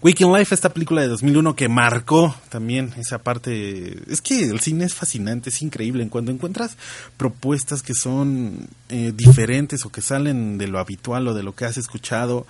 Waking 0.02 0.32
Life, 0.32 0.54
esta 0.54 0.68
película 0.68 1.00
de 1.00 1.08
2001 1.08 1.56
que 1.56 1.68
marcó 1.68 2.34
también 2.50 2.92
esa 2.98 3.18
parte. 3.18 3.98
Es 4.10 4.20
que 4.20 4.44
el 4.44 4.60
cine 4.60 4.84
es 4.84 4.94
fascinante, 4.94 5.50
es 5.50 5.62
increíble. 5.62 6.02
En 6.02 6.10
cuando 6.10 6.30
encuentras 6.30 6.76
propuestas 7.16 7.82
que 7.82 7.94
son 7.94 8.68
eh, 8.90 9.12
diferentes 9.14 9.86
o 9.86 9.90
que 9.90 10.02
salen 10.02 10.58
de 10.58 10.68
lo 10.68 10.78
habitual 10.78 11.28
o 11.28 11.34
de 11.34 11.42
lo 11.42 11.54
que 11.54 11.64
has 11.64 11.78
escuchado 11.78 12.46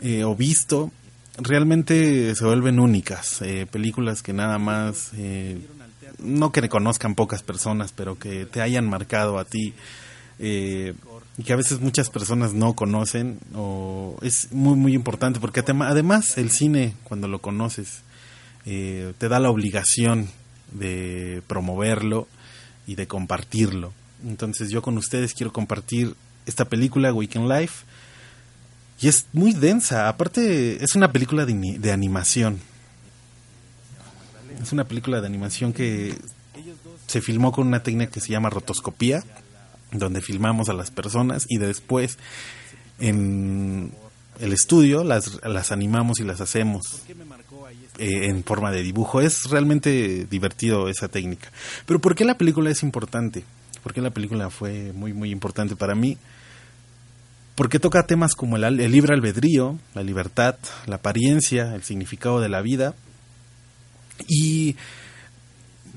eh, 0.00 0.24
o 0.24 0.34
visto, 0.34 0.90
realmente 1.38 2.34
se 2.34 2.44
vuelven 2.44 2.80
únicas. 2.80 3.40
Eh, 3.42 3.66
películas 3.70 4.22
que 4.22 4.32
nada 4.32 4.58
más, 4.58 5.12
no 6.18 6.50
que 6.50 6.68
conozcan 6.68 7.14
pocas 7.14 7.42
personas, 7.42 7.92
pero 7.92 8.18
que 8.18 8.46
te 8.46 8.62
hayan 8.62 8.88
marcado 8.88 9.38
a 9.38 9.44
ti 9.44 9.74
que 11.44 11.52
a 11.52 11.56
veces 11.56 11.80
muchas 11.80 12.10
personas 12.10 12.52
no 12.52 12.74
conocen 12.74 13.38
o 13.54 14.16
es 14.22 14.52
muy 14.52 14.76
muy 14.76 14.94
importante 14.94 15.40
porque 15.40 15.62
además 15.66 16.38
el 16.38 16.50
cine 16.50 16.94
cuando 17.04 17.28
lo 17.28 17.40
conoces 17.40 18.02
eh, 18.66 19.12
te 19.18 19.28
da 19.28 19.38
la 19.38 19.50
obligación 19.50 20.28
de 20.72 21.42
promoverlo 21.46 22.28
y 22.86 22.94
de 22.94 23.06
compartirlo. 23.06 23.92
Entonces 24.26 24.70
yo 24.70 24.82
con 24.82 24.98
ustedes 24.98 25.34
quiero 25.34 25.52
compartir 25.52 26.14
esta 26.46 26.64
película 26.64 27.12
Weekend 27.12 27.50
Life 27.50 27.84
y 29.00 29.08
es 29.08 29.26
muy 29.32 29.52
densa. 29.52 30.08
Aparte 30.08 30.82
es 30.82 30.94
una 30.94 31.12
película 31.12 31.46
de, 31.46 31.78
de 31.78 31.92
animación. 31.92 32.60
Es 34.62 34.72
una 34.72 34.84
película 34.84 35.20
de 35.20 35.26
animación 35.26 35.72
que 35.72 36.14
se 37.06 37.20
filmó 37.20 37.50
con 37.50 37.66
una 37.66 37.82
técnica 37.82 38.12
que 38.12 38.20
se 38.20 38.28
llama 38.28 38.50
rotoscopía, 38.50 39.24
donde 39.92 40.20
filmamos 40.20 40.68
a 40.68 40.72
las 40.72 40.90
personas 40.90 41.46
y 41.48 41.58
después 41.58 42.18
en 42.98 43.92
el 44.40 44.52
estudio 44.52 45.04
las, 45.04 45.40
las 45.44 45.72
animamos 45.72 46.20
y 46.20 46.24
las 46.24 46.40
hacemos 46.40 47.02
eh, 47.98 48.26
en 48.26 48.42
forma 48.44 48.70
de 48.70 48.82
dibujo. 48.82 49.20
Es 49.20 49.50
realmente 49.50 50.26
divertido 50.30 50.88
esa 50.88 51.08
técnica. 51.08 51.50
Pero 51.86 52.00
¿por 52.00 52.14
qué 52.14 52.24
la 52.24 52.38
película 52.38 52.70
es 52.70 52.82
importante? 52.82 53.44
¿Por 53.82 53.92
qué 53.92 54.00
la 54.00 54.10
película 54.10 54.50
fue 54.50 54.92
muy, 54.92 55.12
muy 55.12 55.30
importante 55.30 55.76
para 55.76 55.94
mí? 55.94 56.16
Porque 57.54 57.78
toca 57.78 58.06
temas 58.06 58.34
como 58.34 58.56
el, 58.56 58.64
el 58.64 58.90
libre 58.90 59.14
albedrío, 59.14 59.78
la 59.94 60.02
libertad, 60.02 60.56
la 60.86 60.96
apariencia, 60.96 61.74
el 61.74 61.82
significado 61.82 62.40
de 62.40 62.48
la 62.48 62.62
vida. 62.62 62.94
Y 64.26 64.76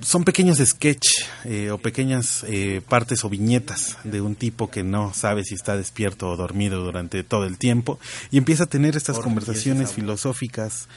son 0.03 0.23
pequeños 0.23 0.57
sketch 0.59 1.07
eh, 1.45 1.71
o 1.71 1.77
pequeñas 1.77 2.45
eh, 2.47 2.81
partes 2.87 3.23
o 3.23 3.29
viñetas 3.29 3.97
de 4.03 4.21
un 4.21 4.35
tipo 4.35 4.69
que 4.69 4.83
no 4.83 5.13
sabe 5.13 5.43
si 5.43 5.55
está 5.55 5.77
despierto 5.77 6.29
o 6.29 6.37
dormido 6.37 6.83
durante 6.83 7.23
todo 7.23 7.45
el 7.45 7.57
tiempo 7.57 7.99
y 8.31 8.37
empieza 8.37 8.65
a 8.65 8.67
tener 8.67 8.95
estas 8.95 9.19
conversaciones 9.19 9.93
filosóficas 9.93 10.87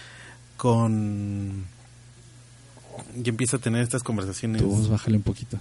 con 0.56 1.66
y 3.22 3.28
empieza 3.28 3.58
a 3.58 3.60
tener 3.60 3.82
estas 3.82 4.02
conversaciones 4.02 4.62
vamos, 4.62 4.88
bájale 4.88 5.18
un 5.18 5.22
poquito. 5.22 5.58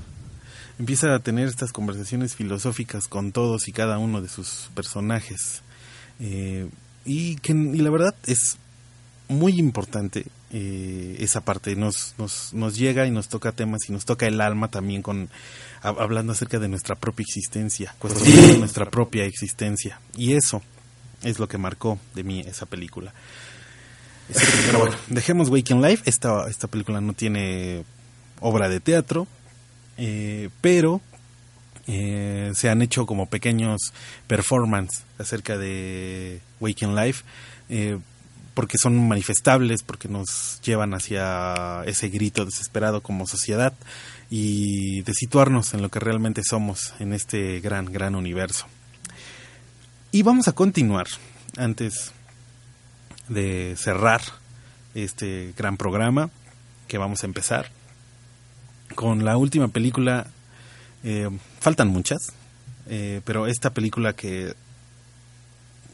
empieza 0.79 1.13
a 1.13 1.19
tener 1.19 1.47
estas 1.47 1.71
conversaciones 1.71 2.35
filosóficas 2.35 3.07
con 3.07 3.31
todos 3.31 3.67
y 3.67 3.71
cada 3.71 3.97
uno 3.97 4.21
de 4.21 4.29
sus 4.29 4.69
personajes 4.73 5.61
Eh, 6.19 6.69
y 7.03 7.35
que 7.37 7.51
y 7.51 7.79
la 7.79 7.89
verdad 7.89 8.15
es 8.25 8.57
muy 9.27 9.59
importante 9.59 10.25
eh, 10.57 11.17
esa 11.19 11.41
parte 11.41 11.75
nos, 11.75 12.13
nos 12.17 12.53
nos 12.53 12.77
llega 12.77 13.05
y 13.05 13.11
nos 13.11 13.27
toca 13.27 13.51
temas 13.51 13.81
y 13.89 13.91
nos 13.91 14.05
toca 14.05 14.25
el 14.25 14.39
alma 14.39 14.69
también 14.69 15.01
con 15.01 15.27
hab- 15.83 15.99
hablando 15.99 16.31
acerca 16.31 16.59
de 16.59 16.69
nuestra 16.69 16.95
propia 16.95 17.23
existencia 17.23 17.93
cuestionando 17.99 18.59
nuestra 18.59 18.89
propia 18.89 19.25
existencia. 19.25 19.99
Y 20.15 20.33
eso 20.33 20.61
es 21.23 21.39
lo 21.39 21.47
que 21.49 21.57
marcó 21.57 21.99
de 22.13 22.23
mí 22.23 22.39
esa 22.39 22.65
película. 22.65 23.13
Pero 24.65 24.79
bueno, 24.79 24.95
dejemos 25.07 25.49
Waking 25.49 25.81
Life. 25.81 26.03
Esta, 26.05 26.47
esta 26.49 26.67
película 26.67 27.01
no 27.01 27.13
tiene 27.13 27.83
obra 28.39 28.69
de 28.69 28.79
teatro, 28.79 29.27
eh, 29.97 30.49
pero 30.61 31.01
eh, 31.87 32.51
se 32.55 32.69
han 32.69 32.81
hecho 32.81 33.05
como 33.05 33.27
pequeños 33.27 33.93
performance 34.27 35.03
acerca 35.19 35.57
de 35.57 36.41
Waking 36.59 36.95
Life, 36.95 37.23
eh, 37.69 37.99
porque 38.55 38.77
son 38.79 39.07
manifestables, 39.07 39.83
porque 39.83 40.07
nos 40.07 40.59
llevan 40.63 40.95
hacia 40.95 41.83
ese 41.85 42.09
grito 42.09 42.45
desesperado 42.45 43.01
como 43.01 43.27
sociedad 43.27 43.73
y 44.29 45.01
de 45.03 45.13
situarnos 45.13 45.75
en 45.75 45.83
lo 45.83 45.89
que 45.89 45.99
realmente 45.99 46.41
somos 46.43 46.95
en 46.99 47.13
este 47.13 47.59
gran, 47.59 47.85
gran 47.85 48.15
universo. 48.15 48.65
Y 50.11 50.23
vamos 50.23 50.47
a 50.47 50.53
continuar 50.53 51.07
antes 51.57 52.13
de 53.27 53.75
cerrar 53.77 54.21
este 54.95 55.53
gran 55.57 55.77
programa 55.77 56.29
que 56.87 56.97
vamos 56.97 57.23
a 57.23 57.27
empezar 57.27 57.69
con 58.95 59.25
la 59.25 59.37
última 59.37 59.67
película. 59.67 60.27
eh, 61.03 61.29
faltan 61.59 61.89
muchas, 61.89 62.31
eh, 62.87 63.21
pero 63.25 63.45
esta 63.45 63.71
película 63.71 64.13
que 64.13 64.55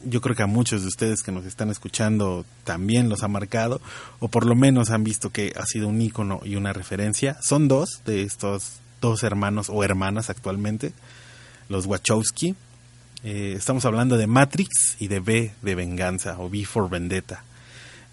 yo 0.04 0.20
creo 0.20 0.36
que 0.36 0.42
a 0.42 0.46
muchos 0.46 0.82
de 0.82 0.88
ustedes 0.88 1.22
que 1.22 1.32
nos 1.32 1.44
están 1.44 1.70
escuchando 1.70 2.44
también 2.64 3.08
los 3.08 3.22
ha 3.22 3.28
marcado, 3.28 3.80
o 4.20 4.28
por 4.28 4.46
lo 4.46 4.54
menos 4.54 4.90
han 4.90 5.04
visto 5.04 5.30
que 5.30 5.52
ha 5.56 5.66
sido 5.66 5.88
un 5.88 6.00
ícono 6.00 6.40
y 6.44 6.56
una 6.56 6.72
referencia. 6.72 7.36
Son 7.42 7.68
dos 7.68 8.02
de 8.04 8.22
estos 8.22 8.80
dos 9.00 9.22
hermanos 9.22 9.68
o 9.68 9.82
hermanas 9.82 10.30
actualmente, 10.30 10.92
los 11.68 11.86
Wachowski. 11.86 12.54
Eh, 13.24 13.54
estamos 13.56 13.84
hablando 13.84 14.16
de 14.16 14.26
Matrix 14.26 14.96
y 14.98 15.08
de 15.08 15.20
V 15.20 15.52
de 15.62 15.74
Venganza 15.74 16.38
o 16.38 16.46
V 16.46 16.64
for 16.64 16.88
Vendetta. 16.88 17.44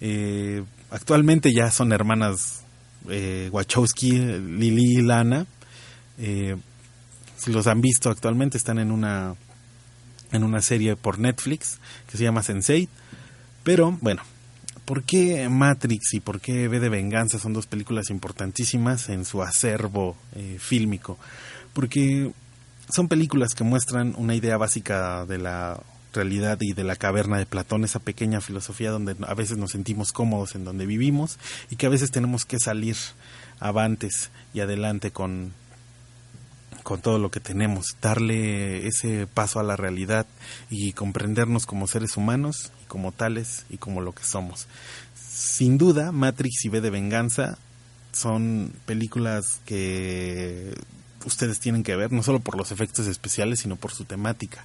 Eh, 0.00 0.64
actualmente 0.90 1.52
ya 1.52 1.70
son 1.70 1.92
hermanas 1.92 2.62
eh, 3.08 3.48
Wachowski, 3.52 4.12
Lily 4.12 4.98
y 4.98 5.02
Lana. 5.02 5.46
Eh, 6.18 6.56
si 7.36 7.52
los 7.52 7.66
han 7.66 7.80
visto 7.80 8.10
actualmente 8.10 8.58
están 8.58 8.78
en 8.78 8.90
una 8.90 9.34
en 10.32 10.44
una 10.44 10.62
serie 10.62 10.96
por 10.96 11.18
Netflix 11.18 11.78
que 12.10 12.16
se 12.16 12.24
llama 12.24 12.42
Sense8. 12.42 12.88
Pero 13.62 13.96
bueno, 14.00 14.22
¿por 14.84 15.02
qué 15.02 15.48
Matrix 15.48 16.14
y 16.14 16.20
por 16.20 16.40
qué 16.40 16.68
V 16.68 16.80
de 16.80 16.88
Venganza 16.88 17.38
son 17.38 17.52
dos 17.52 17.66
películas 17.66 18.10
importantísimas 18.10 19.08
en 19.08 19.24
su 19.24 19.42
acervo 19.42 20.16
eh, 20.34 20.56
fílmico? 20.58 21.18
Porque 21.72 22.32
son 22.88 23.08
películas 23.08 23.54
que 23.54 23.64
muestran 23.64 24.14
una 24.16 24.34
idea 24.34 24.56
básica 24.56 25.24
de 25.26 25.38
la 25.38 25.80
realidad 26.12 26.58
y 26.60 26.72
de 26.72 26.84
la 26.84 26.96
caverna 26.96 27.38
de 27.38 27.46
Platón, 27.46 27.84
esa 27.84 28.00
pequeña 28.00 28.40
filosofía 28.40 28.90
donde 28.90 29.14
a 29.26 29.34
veces 29.34 29.58
nos 29.58 29.70
sentimos 29.70 30.12
cómodos 30.12 30.54
en 30.54 30.64
donde 30.64 30.86
vivimos 30.86 31.38
y 31.70 31.76
que 31.76 31.86
a 31.86 31.90
veces 31.90 32.10
tenemos 32.10 32.44
que 32.44 32.58
salir 32.58 32.96
avantes 33.60 34.30
y 34.52 34.60
adelante 34.60 35.12
con, 35.12 35.52
con 36.90 37.00
todo 37.00 37.20
lo 37.20 37.30
que 37.30 37.38
tenemos, 37.38 37.96
darle 38.02 38.88
ese 38.88 39.28
paso 39.28 39.60
a 39.60 39.62
la 39.62 39.76
realidad 39.76 40.26
y 40.70 40.92
comprendernos 40.92 41.64
como 41.64 41.86
seres 41.86 42.16
humanos 42.16 42.72
como 42.88 43.12
tales 43.12 43.64
y 43.70 43.76
como 43.76 44.00
lo 44.00 44.12
que 44.12 44.24
somos. 44.24 44.66
Sin 45.14 45.78
duda, 45.78 46.10
Matrix 46.10 46.64
y 46.64 46.68
V 46.68 46.80
de 46.80 46.90
Venganza 46.90 47.58
son 48.10 48.72
películas 48.86 49.60
que 49.66 50.74
ustedes 51.24 51.60
tienen 51.60 51.84
que 51.84 51.94
ver, 51.94 52.10
no 52.10 52.24
solo 52.24 52.40
por 52.40 52.56
los 52.56 52.72
efectos 52.72 53.06
especiales, 53.06 53.60
sino 53.60 53.76
por 53.76 53.92
su 53.92 54.04
temática. 54.04 54.64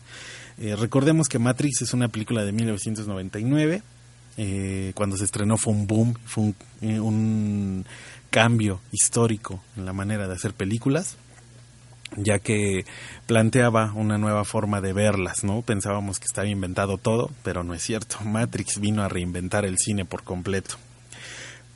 Eh, 0.58 0.76
recordemos 0.76 1.30
que 1.30 1.38
Matrix 1.38 1.84
es 1.84 1.94
una 1.94 2.08
película 2.08 2.44
de 2.44 2.52
1999. 2.54 3.84
Eh, 4.38 4.94
cuando 4.96 5.16
se 5.16 5.26
estrenó 5.26 5.58
fue 5.58 5.74
un 5.74 5.86
boom, 5.86 6.16
fue 6.26 6.46
un, 6.46 6.56
eh, 6.82 7.00
un 7.00 7.86
cambio 8.32 8.82
histórico 8.92 9.62
en 9.78 9.86
la 9.86 9.94
manera 9.94 10.28
de 10.28 10.34
hacer 10.34 10.56
películas 10.56 11.18
ya 12.16 12.40
que 12.40 12.86
planteaba 13.28 13.92
una 13.94 14.18
nueva 14.18 14.46
forma 14.46 14.82
de 14.82 14.94
verlas, 14.94 15.44
¿no? 15.44 15.62
Pensábamos 15.62 16.20
que 16.20 16.26
estaba 16.26 16.48
inventado 16.48 16.98
todo, 16.98 17.30
pero 17.44 17.64
no 17.64 17.74
es 17.74 17.84
cierto. 17.84 18.18
Matrix 18.24 18.80
vino 18.80 19.04
a 19.04 19.10
reinventar 19.10 19.66
el 19.66 19.78
cine 19.78 20.06
por 20.06 20.24
completo. 20.24 20.76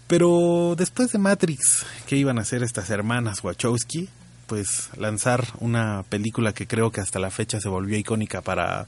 Pero 0.07 0.75
después 0.77 1.11
de 1.11 1.19
Matrix, 1.19 1.85
¿qué 2.07 2.15
iban 2.15 2.39
a 2.39 2.41
hacer 2.41 2.63
estas 2.63 2.89
hermanas 2.89 3.43
Wachowski? 3.43 4.09
Pues 4.47 4.89
lanzar 4.97 5.45
una 5.59 6.03
película 6.09 6.53
que 6.53 6.65
creo 6.65 6.91
que 6.91 7.01
hasta 7.01 7.19
la 7.19 7.29
fecha 7.29 7.59
se 7.59 7.69
volvió 7.69 7.97
icónica 7.97 8.41
para 8.41 8.87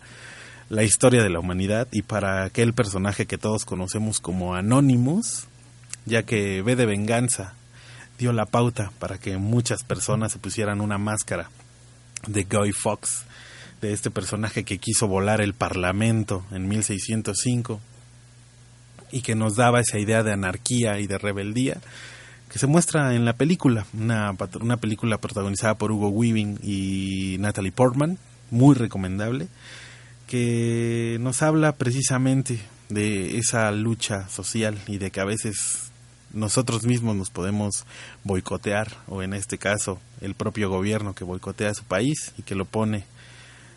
la 0.70 0.84
historia 0.84 1.22
de 1.22 1.30
la 1.30 1.40
humanidad 1.40 1.88
y 1.92 2.02
para 2.02 2.46
aquel 2.46 2.74
personaje 2.74 3.28
que 3.28 3.38
todos 3.38 3.66
conocemos 3.66 4.20
como 4.20 4.56
Anonymous, 4.56 5.48
ya 6.06 6.24
que 6.24 6.64
V 6.64 6.76
de 6.76 6.86
Venganza 6.86 7.54
dio 8.22 8.34
la 8.34 8.46
pauta 8.46 8.92
para 9.00 9.18
que 9.18 9.38
muchas 9.38 9.84
personas 9.84 10.32
se 10.32 10.38
pusieran 10.38 10.80
una 10.80 11.00
máscara 11.00 11.50
de 12.28 12.44
Guy 12.44 12.72
Fawkes, 12.72 13.24
de 13.82 13.94
este 13.94 14.12
personaje 14.12 14.64
que 14.64 14.78
quiso 14.78 15.08
volar 15.08 15.42
el 15.42 15.56
Parlamento 15.56 16.46
en 16.52 16.68
1605 16.68 17.80
y 19.12 19.22
que 19.22 19.34
nos 19.34 19.56
daba 19.56 19.80
esa 19.80 19.98
idea 19.98 20.22
de 20.22 20.34
anarquía 20.34 21.00
y 21.00 21.08
de 21.08 21.18
rebeldía 21.18 21.82
que 22.48 22.60
se 22.60 22.68
muestra 22.68 23.16
en 23.16 23.26
la 23.26 23.34
película, 23.34 23.88
una, 23.94 24.36
una 24.60 24.78
película 24.78 25.18
protagonizada 25.18 25.76
por 25.80 25.92
Hugo 25.92 26.10
Weaving 26.10 26.60
y 26.62 27.38
Natalie 27.40 27.72
Portman, 27.72 28.20
muy 28.52 28.76
recomendable, 28.76 29.48
que 30.28 31.18
nos 31.22 31.42
habla 31.42 31.72
precisamente 31.72 32.62
de 32.90 33.40
esa 33.40 33.72
lucha 33.72 34.30
social 34.30 34.78
y 34.86 35.00
de 35.00 35.10
que 35.10 35.22
a 35.22 35.26
veces 35.26 35.91
nosotros 36.34 36.84
mismos 36.84 37.16
nos 37.16 37.30
podemos 37.30 37.86
boicotear, 38.24 38.96
o 39.08 39.22
en 39.22 39.34
este 39.34 39.58
caso 39.58 40.00
el 40.22 40.36
propio 40.36 40.70
gobierno 40.70 41.14
que 41.14 41.24
boicotea 41.24 41.70
a 41.70 41.76
su 41.76 41.84
país 41.84 42.34
y 42.38 42.44
que 42.44 42.56
lo 42.56 42.66
pone, 42.66 43.06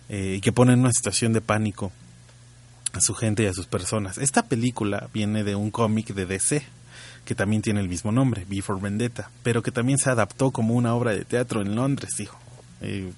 eh, 0.09 0.35
y 0.37 0.41
que 0.41 0.53
pone 0.53 0.73
en 0.73 0.81
una 0.81 0.93
situación 0.93 1.33
de 1.33 1.41
pánico 1.41 1.93
a 2.93 3.01
su 3.01 3.15
gente 3.15 3.43
y 3.43 3.47
a 3.47 3.55
sus 3.55 3.67
personas. 3.67 4.19
Esta 4.19 4.45
película 4.45 5.09
viene 5.13 5.45
de 5.45 5.57
un 5.57 5.71
cómic 5.71 6.15
de 6.15 6.27
DC, 6.27 6.65
que 7.25 7.35
también 7.35 7.63
tiene 7.63 7.81
el 7.81 7.89
mismo 7.89 8.13
nombre, 8.13 8.47
V 8.49 8.63
for 8.63 8.81
Vendetta, 8.81 9.31
pero 9.43 9.63
que 9.63 9.73
también 9.73 9.99
se 9.99 10.11
adaptó 10.11 10.51
como 10.51 10.75
una 10.75 10.95
obra 10.95 11.13
de 11.13 11.25
teatro 11.25 11.63
en 11.63 11.75
Londres, 11.75 12.21
hijo. 12.21 12.39
Eh, 12.81 13.13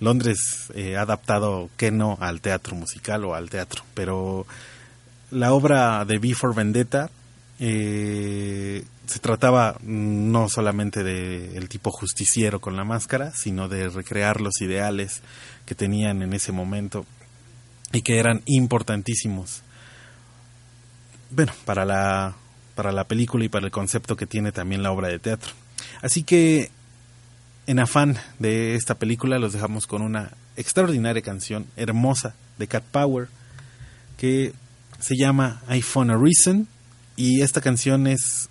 Londres 0.00 0.70
eh, 0.74 0.96
ha 0.96 1.02
adaptado 1.02 1.70
que 1.76 1.90
no 1.90 2.16
al 2.20 2.40
teatro 2.40 2.74
musical 2.76 3.24
o 3.24 3.34
al 3.34 3.50
teatro, 3.50 3.82
pero 3.94 4.46
la 5.30 5.52
obra 5.52 6.04
de 6.04 6.18
V 6.18 6.34
for 6.34 6.54
Vendetta 6.54 7.10
eh, 7.60 8.84
se 9.06 9.18
trataba 9.18 9.76
no 9.82 10.48
solamente 10.48 11.02
de 11.02 11.56
el 11.56 11.68
tipo 11.68 11.90
justiciero 11.90 12.60
con 12.60 12.76
la 12.76 12.84
máscara, 12.84 13.32
sino 13.32 13.68
de 13.68 13.88
recrear 13.88 14.40
los 14.40 14.60
ideales 14.60 15.22
que 15.66 15.74
tenían 15.74 16.22
en 16.22 16.32
ese 16.34 16.52
momento 16.52 17.04
y 17.92 18.02
que 18.02 18.18
eran 18.18 18.42
importantísimos. 18.46 19.62
Bueno, 21.30 21.52
para 21.64 21.84
la 21.84 22.36
para 22.74 22.92
la 22.92 23.04
película 23.04 23.44
y 23.44 23.48
para 23.48 23.66
el 23.66 23.72
concepto 23.72 24.16
que 24.16 24.26
tiene 24.26 24.52
también 24.52 24.84
la 24.84 24.92
obra 24.92 25.08
de 25.08 25.18
teatro. 25.18 25.50
Así 26.00 26.22
que 26.22 26.70
en 27.66 27.80
afán 27.80 28.16
de 28.38 28.76
esta 28.76 28.94
película 28.94 29.40
los 29.40 29.52
dejamos 29.52 29.88
con 29.88 30.00
una 30.00 30.30
extraordinaria 30.56 31.22
canción, 31.22 31.66
hermosa, 31.76 32.36
de 32.56 32.68
Cat 32.68 32.84
Power, 32.84 33.28
que 34.16 34.52
se 35.00 35.16
llama 35.16 35.60
I 35.68 35.82
Found 35.82 36.12
a 36.12 36.16
Reason 36.16 36.68
y 37.18 37.42
esta 37.42 37.60
canción 37.60 38.06
es 38.06 38.48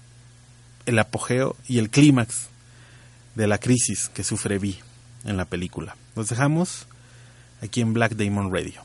el 0.85 0.99
apogeo 0.99 1.55
y 1.67 1.79
el 1.79 1.89
clímax 1.89 2.49
de 3.33 3.47
la 3.47 3.59
crisis 3.59 4.11
que 4.13 4.25
sufre 4.25 4.59
Vi 4.59 4.77
en 5.23 5.37
la 5.37 5.45
película. 5.45 5.95
Los 6.17 6.27
dejamos 6.27 6.85
aquí 7.61 7.79
en 7.79 7.93
Black 7.93 8.15
Diamond 8.15 8.53
Radio. 8.53 8.81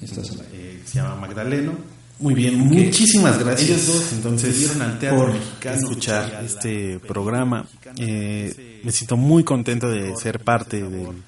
Eh, 0.00 0.82
se 0.84 0.98
llama 0.98 1.16
Magdaleno. 1.16 1.72
Muy 2.20 2.34
bien, 2.34 2.58
muchísimas 2.58 3.38
gracias. 3.38 3.70
Ellos 3.70 3.86
dos 3.86 4.12
entonces 4.12 4.80
al 4.80 4.98
teatro 4.98 5.32
por 5.62 5.72
escuchar 5.72 6.42
este 6.44 6.98
programa. 6.98 7.66
Eh, 7.96 8.80
me 8.82 8.90
siento 8.90 9.16
muy 9.16 9.44
contento 9.44 9.88
de 9.88 10.16
ser 10.16 10.40
parte 10.40 10.82
del 10.82 11.22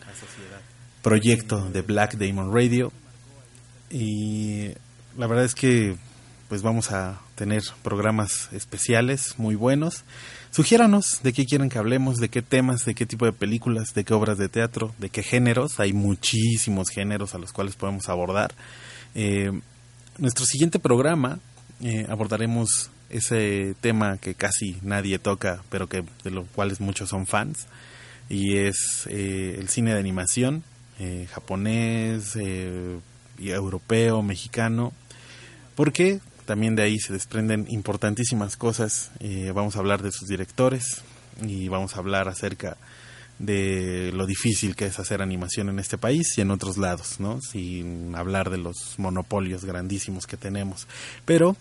proyecto 1.00 1.70
de 1.70 1.82
Black 1.82 2.16
Damon 2.16 2.52
Radio 2.52 2.92
y 3.88 4.68
la 5.16 5.26
verdad 5.28 5.44
es 5.44 5.54
que 5.54 5.96
pues 6.50 6.62
vamos 6.62 6.90
a 6.90 7.20
tener 7.36 7.62
programas 7.84 8.48
especiales 8.52 9.36
muy 9.38 9.54
buenos. 9.54 10.02
Sugiéranos 10.50 11.20
de 11.22 11.32
qué 11.32 11.46
quieren 11.46 11.68
que 11.68 11.78
hablemos, 11.78 12.16
de 12.16 12.28
qué 12.28 12.42
temas, 12.42 12.84
de 12.84 12.96
qué 12.96 13.06
tipo 13.06 13.24
de 13.24 13.32
películas, 13.32 13.94
de 13.94 14.02
qué 14.02 14.14
obras 14.14 14.36
de 14.36 14.48
teatro, 14.48 14.92
de 14.98 15.10
qué 15.10 15.22
géneros. 15.22 15.78
Hay 15.78 15.92
muchísimos 15.92 16.88
géneros 16.88 17.36
a 17.36 17.38
los 17.38 17.52
cuales 17.52 17.76
podemos 17.76 18.08
abordar. 18.08 18.52
Eh, 19.14 19.52
nuestro 20.18 20.44
siguiente 20.44 20.80
programa 20.80 21.38
eh, 21.82 22.04
abordaremos 22.08 22.90
ese 23.10 23.76
tema 23.80 24.18
que 24.18 24.34
casi 24.34 24.76
nadie 24.82 25.20
toca, 25.20 25.62
pero 25.70 25.88
que 25.88 26.02
de 26.24 26.30
los 26.32 26.48
cuales 26.48 26.80
muchos 26.80 27.10
son 27.10 27.28
fans, 27.28 27.68
y 28.28 28.56
es 28.56 29.06
eh, 29.08 29.54
el 29.56 29.68
cine 29.68 29.94
de 29.94 30.00
animación 30.00 30.64
japonés, 31.32 32.36
europeo, 33.38 34.22
mexicano, 34.22 34.92
porque 35.74 36.20
también 36.50 36.74
de 36.74 36.82
ahí 36.82 36.98
se 36.98 37.12
desprenden 37.12 37.66
importantísimas 37.68 38.56
cosas. 38.56 39.12
Eh, 39.20 39.52
vamos 39.54 39.76
a 39.76 39.78
hablar 39.78 40.02
de 40.02 40.10
sus 40.10 40.26
directores 40.26 41.02
y 41.46 41.68
vamos 41.68 41.94
a 41.94 42.00
hablar 42.00 42.28
acerca 42.28 42.76
de 43.38 44.10
lo 44.12 44.26
difícil 44.26 44.74
que 44.74 44.86
es 44.86 44.98
hacer 44.98 45.22
animación 45.22 45.68
en 45.68 45.78
este 45.78 45.96
país 45.96 46.36
y 46.36 46.40
en 46.40 46.50
otros 46.50 46.76
lados, 46.76 47.20
¿no? 47.20 47.40
Sin 47.40 48.16
hablar 48.16 48.50
de 48.50 48.58
los 48.58 48.98
monopolios 48.98 49.64
grandísimos 49.64 50.26
que 50.26 50.36
tenemos, 50.36 50.88
pero 51.24 51.56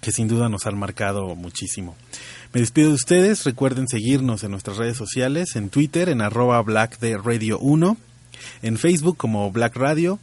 que 0.00 0.12
sin 0.12 0.28
duda 0.28 0.48
nos 0.48 0.68
han 0.68 0.78
marcado 0.78 1.34
muchísimo. 1.34 1.96
Me 2.52 2.60
despido 2.60 2.90
de 2.90 2.94
ustedes, 2.94 3.42
recuerden 3.42 3.88
seguirnos 3.88 4.44
en 4.44 4.52
nuestras 4.52 4.76
redes 4.76 4.96
sociales, 4.96 5.56
en 5.56 5.68
Twitter, 5.68 6.10
en 6.10 6.20
arroba 6.20 6.62
Black 6.62 7.00
de 7.00 7.18
Radio 7.18 7.58
1, 7.58 7.96
en 8.62 8.78
Facebook 8.78 9.16
como 9.16 9.50
Black 9.50 9.74
Radio, 9.74 10.20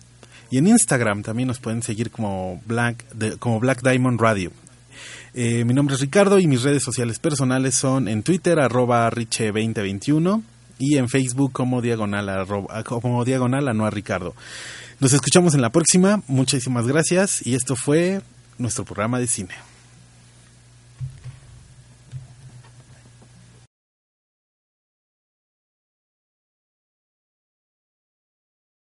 y 0.54 0.60
en 0.60 0.68
Instagram 0.68 1.24
también 1.24 1.48
nos 1.48 1.58
pueden 1.58 1.82
seguir 1.82 2.12
como 2.12 2.62
Black, 2.68 3.06
como 3.40 3.60
Black 3.60 3.82
Diamond 3.82 4.22
Radio. 4.22 4.52
Eh, 5.34 5.66
mi 5.66 5.74
nombre 5.74 5.96
es 5.96 6.02
Ricardo 6.02 6.38
y 6.38 6.46
mis 6.46 6.62
redes 6.62 6.84
sociales 6.84 7.18
personales 7.18 7.74
son 7.74 8.08
en 8.08 8.22
Twitter 8.22 8.60
arroba 8.60 9.10
Riche2021 9.10 10.44
y 10.78 10.98
en 10.98 11.10
Facebook 11.10 11.54
como 11.54 11.82
diagonal, 11.82 12.30
arroba- 12.30 12.84
como 12.84 13.26
diagonal 13.26 13.68
a 13.68 13.74
Noa 13.74 13.90
Ricardo. 13.90 14.36
Nos 15.00 15.14
escuchamos 15.14 15.56
en 15.56 15.62
la 15.62 15.72
próxima, 15.72 16.22
muchísimas 16.28 16.86
gracias 16.86 17.46
y 17.48 17.56
esto 17.56 17.76
fue 17.76 18.22
nuestro 18.60 18.86
programa 18.86 19.18
de 19.20 19.26
cine. 19.26 19.56